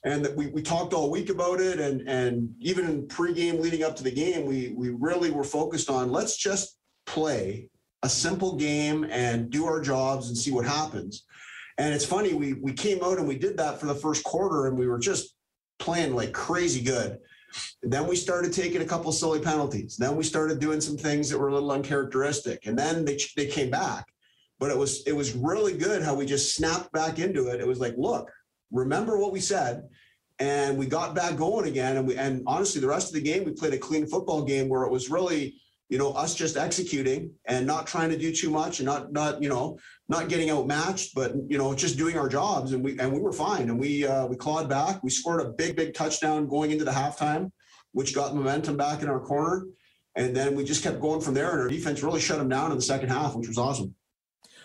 and 0.03 0.27
we, 0.35 0.47
we 0.47 0.61
talked 0.61 0.93
all 0.93 1.09
week 1.11 1.29
about 1.29 1.59
it 1.59 1.79
and 1.79 2.07
and 2.07 2.53
even 2.59 2.85
in 2.85 3.07
pregame 3.07 3.59
leading 3.59 3.83
up 3.83 3.95
to 3.95 4.03
the 4.03 4.11
game 4.11 4.45
we 4.45 4.73
we 4.75 4.89
really 4.89 5.31
were 5.31 5.43
focused 5.43 5.89
on 5.89 6.11
let's 6.11 6.37
just 6.37 6.77
play 7.05 7.69
a 8.03 8.09
simple 8.09 8.55
game 8.55 9.05
and 9.09 9.49
do 9.49 9.65
our 9.65 9.81
jobs 9.81 10.27
and 10.27 10.37
see 10.37 10.51
what 10.51 10.65
happens 10.65 11.25
and 11.77 11.93
it's 11.93 12.05
funny 12.05 12.33
we 12.33 12.53
we 12.53 12.73
came 12.73 13.03
out 13.03 13.17
and 13.17 13.27
we 13.27 13.37
did 13.37 13.57
that 13.57 13.79
for 13.79 13.85
the 13.85 13.95
first 13.95 14.23
quarter 14.23 14.67
and 14.67 14.77
we 14.77 14.87
were 14.87 14.99
just 14.99 15.35
playing 15.79 16.15
like 16.15 16.31
crazy 16.33 16.81
good 16.81 17.19
then 17.81 18.07
we 18.07 18.15
started 18.15 18.53
taking 18.53 18.81
a 18.81 18.85
couple 18.85 19.11
silly 19.11 19.39
penalties. 19.39 19.95
Then 19.97 20.15
we 20.15 20.23
started 20.23 20.59
doing 20.59 20.81
some 20.81 20.97
things 20.97 21.29
that 21.29 21.37
were 21.37 21.49
a 21.49 21.53
little 21.53 21.71
uncharacteristic, 21.71 22.65
and 22.65 22.77
then 22.77 23.05
they 23.05 23.19
they 23.35 23.47
came 23.47 23.69
back. 23.69 24.05
But 24.59 24.71
it 24.71 24.77
was 24.77 25.03
it 25.05 25.13
was 25.13 25.33
really 25.33 25.77
good 25.77 26.03
how 26.03 26.15
we 26.15 26.25
just 26.25 26.55
snapped 26.55 26.91
back 26.91 27.19
into 27.19 27.47
it. 27.47 27.59
It 27.59 27.67
was 27.67 27.79
like, 27.79 27.95
look, 27.97 28.31
remember 28.73 29.17
what 29.17 29.31
we 29.31 29.39
said, 29.39 29.87
and 30.39 30.77
we 30.77 30.87
got 30.87 31.15
back 31.15 31.37
going 31.37 31.67
again. 31.67 31.95
And 31.97 32.07
we 32.07 32.17
and 32.17 32.43
honestly, 32.45 32.81
the 32.81 32.87
rest 32.87 33.07
of 33.07 33.13
the 33.13 33.21
game 33.21 33.45
we 33.45 33.51
played 33.51 33.73
a 33.73 33.77
clean 33.77 34.05
football 34.05 34.43
game 34.43 34.67
where 34.67 34.83
it 34.83 34.91
was 34.91 35.09
really 35.09 35.55
you 35.89 35.99
know 35.99 36.11
us 36.13 36.33
just 36.33 36.57
executing 36.57 37.31
and 37.45 37.67
not 37.67 37.85
trying 37.85 38.09
to 38.09 38.17
do 38.17 38.33
too 38.33 38.49
much 38.49 38.79
and 38.79 38.87
not 38.87 39.11
not 39.11 39.41
you 39.43 39.47
know 39.47 39.77
not 40.09 40.27
getting 40.27 40.49
outmatched 40.49 41.13
but 41.13 41.33
you 41.47 41.57
know 41.57 41.73
just 41.75 41.97
doing 41.97 42.17
our 42.17 42.27
jobs 42.27 42.73
and 42.73 42.83
we 42.83 42.97
and 42.99 43.13
we 43.13 43.19
were 43.19 43.31
fine 43.31 43.69
and 43.69 43.79
we 43.79 44.05
uh, 44.05 44.25
we 44.25 44.35
clawed 44.35 44.67
back 44.67 45.03
we 45.03 45.09
scored 45.11 45.41
a 45.41 45.49
big 45.49 45.75
big 45.75 45.93
touchdown 45.93 46.47
going 46.47 46.71
into 46.71 46.83
the 46.83 46.91
halftime 46.91 47.51
which 47.91 48.15
got 48.15 48.33
momentum 48.33 48.75
back 48.75 49.03
in 49.03 49.07
our 49.07 49.19
corner 49.19 49.67
and 50.15 50.35
then 50.35 50.55
we 50.55 50.63
just 50.63 50.83
kept 50.83 50.99
going 50.99 51.21
from 51.21 51.35
there 51.35 51.51
and 51.51 51.61
our 51.61 51.67
defense 51.67 52.01
really 52.01 52.19
shut 52.19 52.39
them 52.39 52.49
down 52.49 52.71
in 52.71 52.77
the 52.77 52.83
second 52.83 53.09
half 53.09 53.35
which 53.35 53.47
was 53.47 53.59
awesome 53.59 53.93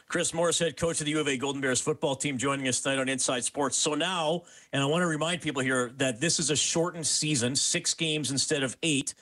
Chris 0.08 0.32
Morris, 0.32 0.58
head 0.58 0.78
coach 0.78 1.00
of 1.00 1.04
the 1.04 1.10
U 1.10 1.20
of 1.20 1.28
A 1.28 1.36
Golden 1.36 1.60
Bears 1.60 1.82
football 1.82 2.16
team, 2.16 2.38
joining 2.38 2.66
us 2.66 2.80
tonight 2.80 2.98
on 2.98 3.10
Inside 3.10 3.44
Sports. 3.44 3.76
So 3.76 3.94
now, 3.94 4.44
and 4.72 4.82
I 4.82 4.86
want 4.86 5.02
to 5.02 5.06
remind 5.06 5.42
people 5.42 5.60
here 5.60 5.92
that 5.98 6.18
this 6.18 6.40
is 6.40 6.48
a 6.48 6.56
shortened 6.56 7.06
season, 7.06 7.54
six 7.54 7.92
games 7.92 8.30
instead 8.30 8.62
of 8.62 8.74
eight. 8.82 9.12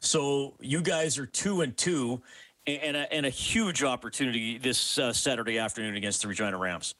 So 0.00 0.52
you 0.60 0.82
guys 0.82 1.18
are 1.18 1.24
two 1.24 1.62
and 1.62 1.74
two, 1.74 2.20
and 2.66 2.94
a, 2.94 3.10
and 3.10 3.24
a 3.24 3.30
huge 3.30 3.82
opportunity 3.82 4.58
this 4.58 4.98
uh, 4.98 5.14
Saturday 5.14 5.58
afternoon 5.58 5.96
against 5.96 6.20
the 6.20 6.28
Regina 6.28 6.58
Rams. 6.58 6.94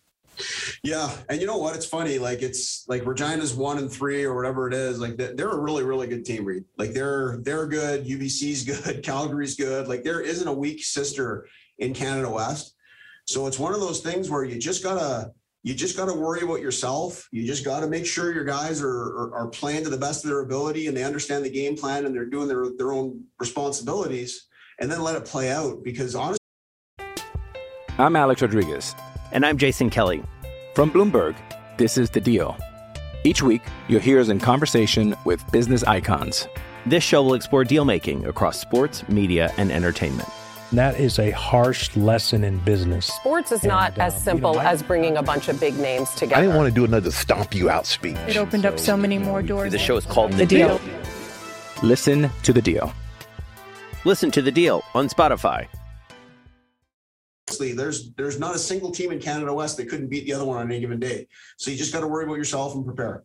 Yeah, 0.83 1.15
and 1.29 1.39
you 1.39 1.47
know 1.47 1.59
what? 1.59 1.77
It's 1.77 1.87
funny. 1.87 2.19
Like 2.19 2.41
it's 2.41 2.89
like 2.89 3.05
Regina's 3.05 3.53
one 3.53 3.77
and 3.77 3.93
three 3.93 4.25
or 4.25 4.35
whatever 4.35 4.69
it 4.69 4.75
is. 4.75 5.01
Like 5.01 5.17
they're 5.19 5.51
a 5.51 5.61
really, 5.61 5.83
really 5.83 6.07
good 6.07 6.25
team. 6.25 6.47
Reid. 6.47 6.65
Like 6.79 6.95
they're 6.95 7.41
they're 7.43 7.67
good. 7.67 8.07
UBC's 8.07 8.65
good. 8.65 9.03
Calgary's 9.05 9.55
good. 9.55 9.87
Like 9.87 10.03
there 10.03 10.23
isn't 10.23 10.49
a 10.49 10.53
weak 10.53 10.83
sister 10.83 11.47
in 11.79 11.93
Canada 11.93 12.31
West. 12.31 12.74
So 13.27 13.47
it's 13.47 13.59
one 13.59 13.75
of 13.75 13.81
those 13.81 14.01
things 14.01 14.31
where 14.31 14.45
you 14.45 14.59
just 14.59 14.83
gotta 14.83 15.33
you 15.65 15.73
just 15.73 15.97
got 15.97 16.07
to 16.07 16.13
worry 16.13 16.43
about 16.43 16.61
yourself. 16.61 17.27
You 17.33 17.47
just 17.47 17.65
got 17.65 17.81
to 17.81 17.87
make 17.87 18.05
sure 18.05 18.35
your 18.35 18.45
guys 18.45 18.83
are, 18.83 18.87
are, 18.87 19.35
are 19.35 19.49
playing 19.49 19.85
to 19.85 19.91
the 19.91 19.97
best 19.97 20.23
of 20.23 20.29
their 20.29 20.41
ability 20.41 20.89
and 20.89 20.97
they 20.97 21.03
understand 21.03 21.43
the 21.43 21.51
game 21.51 21.75
plan 21.75 22.05
and 22.05 22.15
they're 22.15 22.27
doing 22.27 22.49
their 22.49 22.67
their 22.77 22.93
own 22.93 23.25
responsibilities, 23.41 24.47
and 24.79 24.93
then 24.93 25.01
let 25.01 25.17
it 25.17 25.25
play 25.25 25.51
out. 25.51 25.83
Because 25.83 26.15
honestly, 26.15 26.39
I'm 27.99 28.15
Alex 28.15 28.43
Rodriguez, 28.43 28.95
and 29.33 29.45
I'm 29.47 29.57
Jason 29.57 29.89
Kelly 29.89 30.23
from 30.75 30.91
Bloomberg. 30.91 31.35
This 31.79 31.97
is 31.97 32.11
the 32.11 32.21
Deal. 32.21 32.57
Each 33.25 33.43
week, 33.43 33.63
you'll 33.89 34.01
hear 34.01 34.21
us 34.21 34.29
in 34.29 34.39
conversation 34.39 35.17
with 35.25 35.51
business 35.51 35.83
icons. 35.83 36.47
This 36.85 37.03
show 37.03 37.23
will 37.23 37.35
explore 37.35 37.65
deal 37.65 37.87
making 37.87 38.27
across 38.27 38.61
sports, 38.61 39.09
media, 39.09 39.51
and 39.57 39.73
entertainment 39.73 40.29
that 40.79 40.99
is 40.99 41.19
a 41.19 41.31
harsh 41.33 41.95
lesson 41.97 42.45
in 42.45 42.59
business. 42.59 43.07
Sports 43.07 43.53
is 43.53 43.61
and, 43.61 43.69
not 43.69 43.99
as 43.99 44.15
um, 44.15 44.21
simple 44.21 44.51
you 44.53 44.57
know, 44.59 44.63
I, 44.63 44.73
as 44.73 44.83
bringing 44.83 45.17
a 45.17 45.23
bunch 45.23 45.49
of 45.49 45.59
big 45.61 45.79
names 45.79 46.11
together. 46.11 46.37
I 46.37 46.43
didn't 46.43 46.57
want 46.57 46.69
to 46.69 46.75
do 46.75 46.85
another 46.85 47.11
stomp 47.11 47.55
you 47.55 47.71
out 47.71 47.87
speech. 47.87 48.17
It 48.29 48.37
opened 48.37 48.63
so, 48.63 48.69
up 48.71 48.79
so 48.79 48.97
many 48.97 49.19
more 49.19 49.43
doors. 49.43 49.73
The 49.73 49.79
show 49.79 49.97
is 49.97 50.07
called 50.07 50.33
The, 50.33 50.39
the 50.39 50.47
deal. 50.47 50.79
deal. 50.79 50.95
Listen 51.83 52.31
to 52.43 52.53
the 52.53 52.63
deal. 52.63 52.93
Listen 54.05 54.31
to 54.31 54.43
the 54.43 54.53
deal 54.53 54.83
on 54.95 55.09
Spotify. 55.09 55.67
There's 57.59 58.13
there's 58.15 58.39
not 58.39 58.55
a 58.55 58.59
single 58.59 58.91
team 58.91 59.13
in 59.13 59.21
Canada 59.21 59.53
West 59.53 59.77
that 59.77 59.89
couldn't 59.89 60.09
beat 60.09 60.25
the 60.25 60.33
other 60.33 60.45
one 60.45 60.59
on 60.59 60.71
any 60.71 60.81
given 60.81 60.99
day. 60.99 61.29
So 61.57 61.71
you 61.71 61.77
just 61.77 61.93
got 61.93 62.01
to 62.01 62.09
worry 62.09 62.25
about 62.25 62.37
yourself 62.37 62.75
and 62.75 62.85
prepare. 62.85 63.23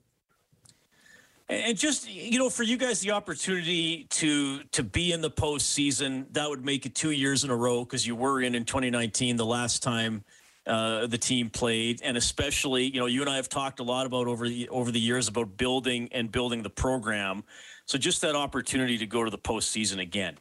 And 1.50 1.76
just 1.76 2.08
you 2.08 2.38
know, 2.38 2.50
for 2.50 2.62
you 2.62 2.78
guys, 2.78 3.00
the 3.00 3.12
opportunity 3.12 4.06
to 4.12 4.64
to 4.66 4.84
be 4.84 5.12
in 5.12 5.22
the 5.22 5.32
postseason 5.32 6.28
that 6.34 6.48
would 6.48 6.64
make 6.64 6.86
it 6.86 6.94
two 6.94 7.10
years 7.10 7.44
in 7.44 7.50
a 7.50 7.56
row 7.56 7.84
because 7.84 8.06
you 8.06 8.16
were 8.16 8.42
in 8.42 8.54
in 8.54 8.66
2019, 8.66 9.36
the 9.36 9.46
last 9.46 9.82
time 9.82 10.24
uh, 10.68 11.08
the 11.08 11.18
team 11.18 11.50
played, 11.50 12.02
and 12.04 12.18
especially 12.18 12.84
you 12.84 13.00
know, 13.00 13.08
you 13.08 13.22
and 13.22 13.30
I 13.30 13.38
have 13.38 13.50
talked 13.50 13.80
a 13.80 13.84
lot 13.84 14.06
about 14.06 14.28
over 14.28 14.48
the 14.48 14.70
over 14.70 14.92
the 14.92 15.00
years 15.00 15.28
about 15.28 15.58
building 15.58 16.08
and 16.12 16.32
building 16.32 16.62
the 16.62 16.70
program. 16.70 17.44
So 17.88 17.98
just 17.98 18.22
that 18.22 18.36
opportunity 18.36 19.00
to 19.00 19.08
go 19.08 19.24
to 19.24 19.32
the 19.32 19.40
postseason 19.40 20.00
again. 20.00 20.38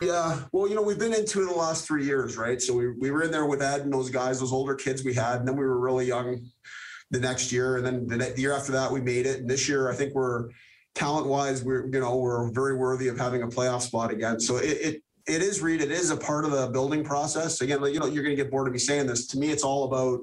Yeah, 0.00 0.42
well, 0.52 0.68
you 0.68 0.76
know, 0.76 0.82
we've 0.82 0.98
been 0.98 1.12
into 1.12 1.42
it 1.42 1.46
the 1.46 1.58
last 1.58 1.86
three 1.86 2.06
years, 2.06 2.36
right? 2.36 2.62
So 2.62 2.72
we 2.72 2.92
we 2.92 3.10
were 3.10 3.24
in 3.24 3.32
there 3.32 3.46
with 3.46 3.62
Ed 3.62 3.80
and 3.80 3.92
those 3.92 4.10
guys, 4.10 4.38
those 4.38 4.52
older 4.52 4.76
kids 4.76 5.02
we 5.02 5.12
had, 5.12 5.40
and 5.40 5.48
then 5.48 5.56
we 5.56 5.64
were 5.64 5.80
really 5.80 6.06
young 6.06 6.40
the 7.10 7.20
next 7.20 7.52
year, 7.52 7.76
and 7.76 7.84
then 7.84 8.06
the, 8.06 8.34
year 8.36 8.54
after 8.54 8.72
that 8.72 8.90
we 8.90 9.00
made 9.00 9.26
it. 9.26 9.40
And 9.40 9.50
this 9.50 9.68
year, 9.68 9.90
I 9.90 9.94
think 9.94 10.14
we're 10.14 10.50
talent 10.94 11.26
wise, 11.26 11.62
we're 11.62 11.86
you 11.86 12.00
know 12.00 12.16
we're 12.16 12.50
very 12.50 12.76
worthy 12.76 13.08
of 13.08 13.18
having 13.18 13.42
a 13.42 13.48
playoff 13.48 13.82
spot 13.82 14.10
again. 14.10 14.40
So 14.40 14.56
it, 14.56 14.78
it 14.80 15.02
it 15.26 15.42
is 15.42 15.60
Reid. 15.60 15.80
It 15.80 15.90
is 15.90 16.10
a 16.10 16.16
part 16.16 16.44
of 16.44 16.50
the 16.52 16.68
building 16.68 17.04
process. 17.04 17.60
Again, 17.60 17.82
you 17.84 18.00
know, 18.00 18.06
you're 18.06 18.22
going 18.22 18.36
to 18.36 18.42
get 18.42 18.50
bored 18.50 18.66
of 18.66 18.72
me 18.72 18.78
saying 18.78 19.06
this. 19.06 19.26
To 19.28 19.38
me, 19.38 19.50
it's 19.50 19.62
all 19.62 19.84
about 19.84 20.20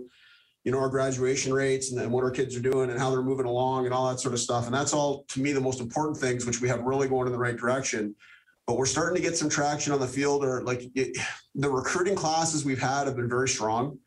you 0.63 0.71
know 0.71 0.79
our 0.79 0.89
graduation 0.89 1.53
rates 1.53 1.91
and, 1.91 2.01
and 2.01 2.11
what 2.11 2.23
our 2.23 2.31
kids 2.31 2.55
are 2.55 2.61
doing 2.61 2.89
and 2.89 2.99
how 2.99 3.09
they're 3.09 3.21
moving 3.21 3.45
along 3.45 3.85
and 3.85 3.93
all 3.93 4.09
that 4.09 4.19
sort 4.19 4.33
of 4.33 4.39
stuff. 4.39 4.65
And 4.65 4.73
that's 4.73 4.93
all 4.93 5.23
to 5.29 5.41
me 5.41 5.51
the 5.51 5.61
most 5.61 5.79
important 5.79 6.17
things, 6.17 6.45
which 6.45 6.61
we 6.61 6.67
have 6.67 6.81
really 6.83 7.07
going 7.07 7.27
in 7.27 7.31
the 7.31 7.39
right 7.39 7.55
direction. 7.55 8.15
But 8.65 8.77
we're 8.77 8.85
starting 8.85 9.15
to 9.15 9.21
get 9.21 9.37
some 9.37 9.47
traction 9.49 9.93
on 9.93 9.99
the 9.99 10.07
field. 10.07 10.43
Or 10.43 10.61
like 10.63 10.89
it, 10.93 11.17
the 11.55 11.69
recruiting 11.69 12.15
classes 12.15 12.65
we've 12.65 12.81
had 12.81 13.07
have 13.07 13.15
been 13.15 13.29
very 13.29 13.47
strong. 13.47 13.99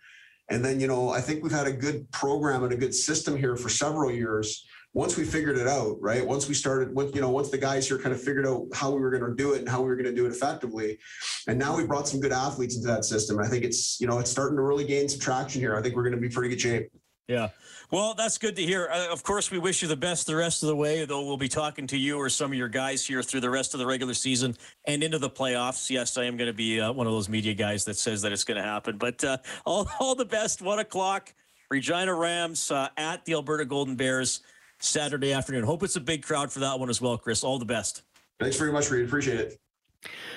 And 0.50 0.64
then, 0.64 0.80
you 0.80 0.88
know, 0.88 1.10
I 1.10 1.20
think 1.20 1.42
we've 1.42 1.52
had 1.52 1.66
a 1.66 1.72
good 1.72 2.10
program 2.10 2.64
and 2.64 2.72
a 2.72 2.76
good 2.76 2.94
system 2.94 3.36
here 3.36 3.56
for 3.56 3.68
several 3.68 4.10
years. 4.10 4.66
Once 4.92 5.16
we 5.16 5.24
figured 5.24 5.56
it 5.56 5.68
out, 5.68 5.96
right? 6.00 6.26
Once 6.26 6.48
we 6.48 6.54
started, 6.54 6.92
once, 6.92 7.14
you 7.14 7.20
know, 7.20 7.30
once 7.30 7.48
the 7.48 7.56
guys 7.56 7.86
here 7.86 7.96
kind 7.96 8.12
of 8.12 8.20
figured 8.20 8.44
out 8.44 8.66
how 8.74 8.90
we 8.90 9.00
were 9.00 9.10
going 9.10 9.22
to 9.22 9.36
do 9.36 9.52
it 9.52 9.60
and 9.60 9.68
how 9.68 9.80
we 9.80 9.86
were 9.86 9.94
going 9.94 10.08
to 10.08 10.14
do 10.14 10.26
it 10.26 10.32
effectively. 10.32 10.98
And 11.46 11.56
now 11.56 11.76
we 11.76 11.86
brought 11.86 12.08
some 12.08 12.18
good 12.18 12.32
athletes 12.32 12.74
into 12.74 12.88
that 12.88 13.04
system. 13.04 13.38
I 13.38 13.46
think 13.46 13.64
it's, 13.64 14.00
you 14.00 14.08
know, 14.08 14.18
it's 14.18 14.32
starting 14.32 14.56
to 14.56 14.62
really 14.62 14.84
gain 14.84 15.08
some 15.08 15.20
traction 15.20 15.60
here. 15.60 15.76
I 15.76 15.82
think 15.82 15.94
we're 15.94 16.02
going 16.02 16.16
to 16.16 16.20
be 16.20 16.28
pretty 16.28 16.48
good 16.48 16.60
shape. 16.60 16.90
Yeah. 17.28 17.50
Well, 17.92 18.14
that's 18.14 18.38
good 18.38 18.54
to 18.54 18.62
hear. 18.62 18.88
Uh, 18.88 19.08
of 19.10 19.24
course, 19.24 19.50
we 19.50 19.58
wish 19.58 19.82
you 19.82 19.88
the 19.88 19.96
best 19.96 20.28
the 20.28 20.36
rest 20.36 20.62
of 20.62 20.68
the 20.68 20.76
way, 20.76 21.04
though 21.04 21.24
we'll 21.24 21.36
be 21.36 21.48
talking 21.48 21.88
to 21.88 21.98
you 21.98 22.18
or 22.18 22.28
some 22.28 22.52
of 22.52 22.56
your 22.56 22.68
guys 22.68 23.04
here 23.04 23.20
through 23.20 23.40
the 23.40 23.50
rest 23.50 23.74
of 23.74 23.80
the 23.80 23.86
regular 23.86 24.14
season 24.14 24.56
and 24.84 25.02
into 25.02 25.18
the 25.18 25.28
playoffs. 25.28 25.90
Yes, 25.90 26.16
I 26.16 26.22
am 26.22 26.36
going 26.36 26.46
to 26.46 26.54
be 26.54 26.80
uh, 26.80 26.92
one 26.92 27.08
of 27.08 27.12
those 27.12 27.28
media 27.28 27.52
guys 27.52 27.84
that 27.86 27.96
says 27.96 28.22
that 28.22 28.30
it's 28.30 28.44
going 28.44 28.58
to 28.58 28.62
happen. 28.62 28.96
But 28.96 29.24
uh, 29.24 29.38
all, 29.64 29.88
all 30.00 30.14
the 30.14 30.24
best. 30.24 30.62
One 30.62 30.78
o'clock, 30.78 31.34
Regina 31.68 32.14
Rams 32.14 32.70
uh, 32.70 32.90
at 32.96 33.24
the 33.24 33.32
Alberta 33.32 33.64
Golden 33.64 33.96
Bears 33.96 34.42
Saturday 34.78 35.32
afternoon. 35.32 35.64
Hope 35.64 35.82
it's 35.82 35.96
a 35.96 36.00
big 36.00 36.22
crowd 36.22 36.52
for 36.52 36.60
that 36.60 36.78
one 36.78 36.90
as 36.90 37.00
well, 37.00 37.18
Chris. 37.18 37.42
All 37.42 37.58
the 37.58 37.64
best. 37.64 38.02
Thanks 38.38 38.56
very 38.56 38.70
much, 38.70 38.88
Reid. 38.88 39.04
Appreciate 39.04 39.40
it. 39.40 39.60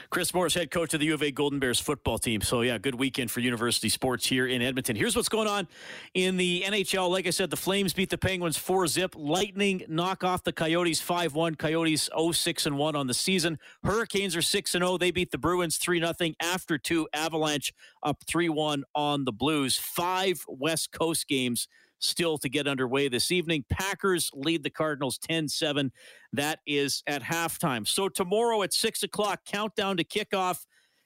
Chris 0.10 0.34
Morris, 0.34 0.54
head 0.54 0.72
coach 0.72 0.94
of 0.94 1.00
the 1.00 1.08
U 1.08 1.14
of 1.14 1.24
A 1.24 1.32
Golden 1.32 1.60
Bears 1.60 1.80
football 1.80 2.18
team. 2.18 2.42
So, 2.42 2.62
yeah, 2.62 2.78
good 2.78 2.96
weekend 2.96 3.32
for 3.32 3.40
university 3.40 3.90
sports 3.90 4.26
here 4.26 4.46
in 4.46 4.62
Edmonton. 4.62 4.96
Here's 4.96 5.16
what's 5.16 5.30
going 5.30 5.48
on 5.48 5.68
in 6.14 6.38
the 6.38 6.64
NHL. 6.68 7.10
Like 7.10 7.28
I 7.28 7.30
said, 7.30 7.50
the 7.50 7.58
Flames 7.58 7.94
beat 7.94 8.10
the 8.10 8.18
Penguins 8.18 8.58
4 8.58 8.88
zip. 8.88 9.16
Lightning 9.18 9.84
knock 9.88 10.24
off 10.24 10.44
the 10.44 10.52
Coyotes 10.52 11.02
5 11.02 11.34
1. 11.34 11.56
Coyotes 11.56 12.10
0 12.16 12.32
6 12.32 12.66
and 12.66 12.78
1 12.78 12.96
on 12.96 13.08
the 13.08 13.14
season. 13.14 13.58
Hurricanes 13.84 14.36
are 14.36 14.42
6 14.42 14.76
and 14.76 14.84
0. 14.84 14.98
They 14.98 15.12
beat 15.12 15.32
the 15.32 15.38
Bruins 15.38 15.78
3 15.78 16.00
0 16.00 16.34
after 16.42 16.78
two. 16.78 17.08
Avalanche 17.14 17.74
up 18.04 18.24
3 18.28 18.50
1 18.50 18.84
on 18.94 19.26
the 19.26 19.32
Blues. 19.32 19.78
Five 19.78 20.44
West 20.48 20.92
Coast 20.92 21.28
games 21.28 21.68
still 22.04 22.38
to 22.40 22.50
get 22.50 22.68
underway 22.68 23.08
this 23.08 23.32
evening. 23.32 23.66
Packers 23.70 24.30
lead 24.34 24.64
the 24.64 24.70
Cardinals 24.70 25.18
10 25.18 25.48
7. 25.48 25.92
That 26.34 26.60
is 26.68 27.04
at 27.08 27.24
halftime. 27.24 27.88
So 27.88 28.10
tomorrow 28.10 28.62
at 28.64 28.74
6 28.74 29.04
o'clock, 29.04 29.46
countdown 29.46 29.98
to 29.98 30.04
kickoff. 30.04 30.66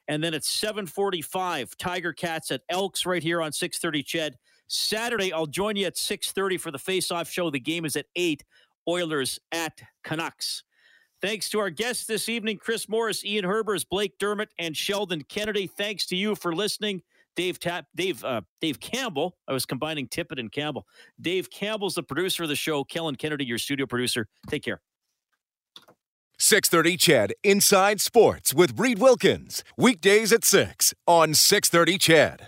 And 0.10 0.24
then 0.24 0.34
at 0.34 0.46
745, 0.46 1.76
Tiger 1.78 2.14
Cats 2.14 2.50
at 2.52 2.62
Elks 2.70 3.06
right 3.06 3.22
here 3.22 3.42
on 3.42 3.52
630 3.52 4.04
Ched. 4.04 4.32
Saturday, 4.68 5.34
I'll 5.34 5.48
join 5.48 5.76
you 5.76 5.86
at 5.86 5.98
630 5.98 6.58
for 6.58 6.72
the 6.72 6.80
face-off 6.80 7.30
show. 7.30 7.50
The 7.50 7.60
game 7.60 7.84
is 7.84 7.96
at 7.96 8.06
8. 8.16 8.44
Oilers 8.88 9.40
at 9.52 9.82
Canucks. 10.04 10.64
Thanks 11.22 11.50
to 11.50 11.60
our 11.60 11.70
guests 11.70 12.06
this 12.06 12.30
evening, 12.30 12.58
Chris 12.58 12.88
Morris, 12.88 13.26
Ian 13.26 13.44
Herbers, 13.44 13.86
Blake 13.90 14.18
Dermott, 14.20 14.50
and 14.60 14.78
Sheldon 14.78 15.24
Kennedy. 15.24 15.68
Thanks 15.68 16.06
to 16.08 16.16
you 16.16 16.36
for 16.36 16.56
listening. 16.56 17.02
Dave 17.38 17.60
Tap, 17.60 17.86
Dave, 17.96 18.26
uh, 18.26 18.42
Dave 18.60 18.82
Campbell. 18.82 19.38
I 19.48 19.54
was 19.54 19.66
combining 19.66 20.08
Tippett 20.08 20.40
and 20.40 20.52
Campbell. 20.52 20.86
Dave 21.22 21.50
Campbell's 21.50 21.96
the 21.96 22.04
producer 22.04 22.44
of 22.44 22.50
the 22.50 22.56
show. 22.56 22.84
Kellen 22.84 23.16
Kennedy, 23.16 23.46
your 23.46 23.60
studio 23.60 23.86
producer. 23.86 24.28
Take 24.50 24.64
care. 24.64 24.82
630 26.40 26.98
Ched 26.98 27.32
Inside 27.44 28.02
Sports 28.02 28.54
with 28.54 28.80
Reid 28.80 29.00
Wilkins. 29.00 29.64
Weekdays 29.78 30.34
at 30.34 30.44
6 30.44 30.94
on 31.08 31.34
630 31.34 31.98
Ched. 31.98 32.42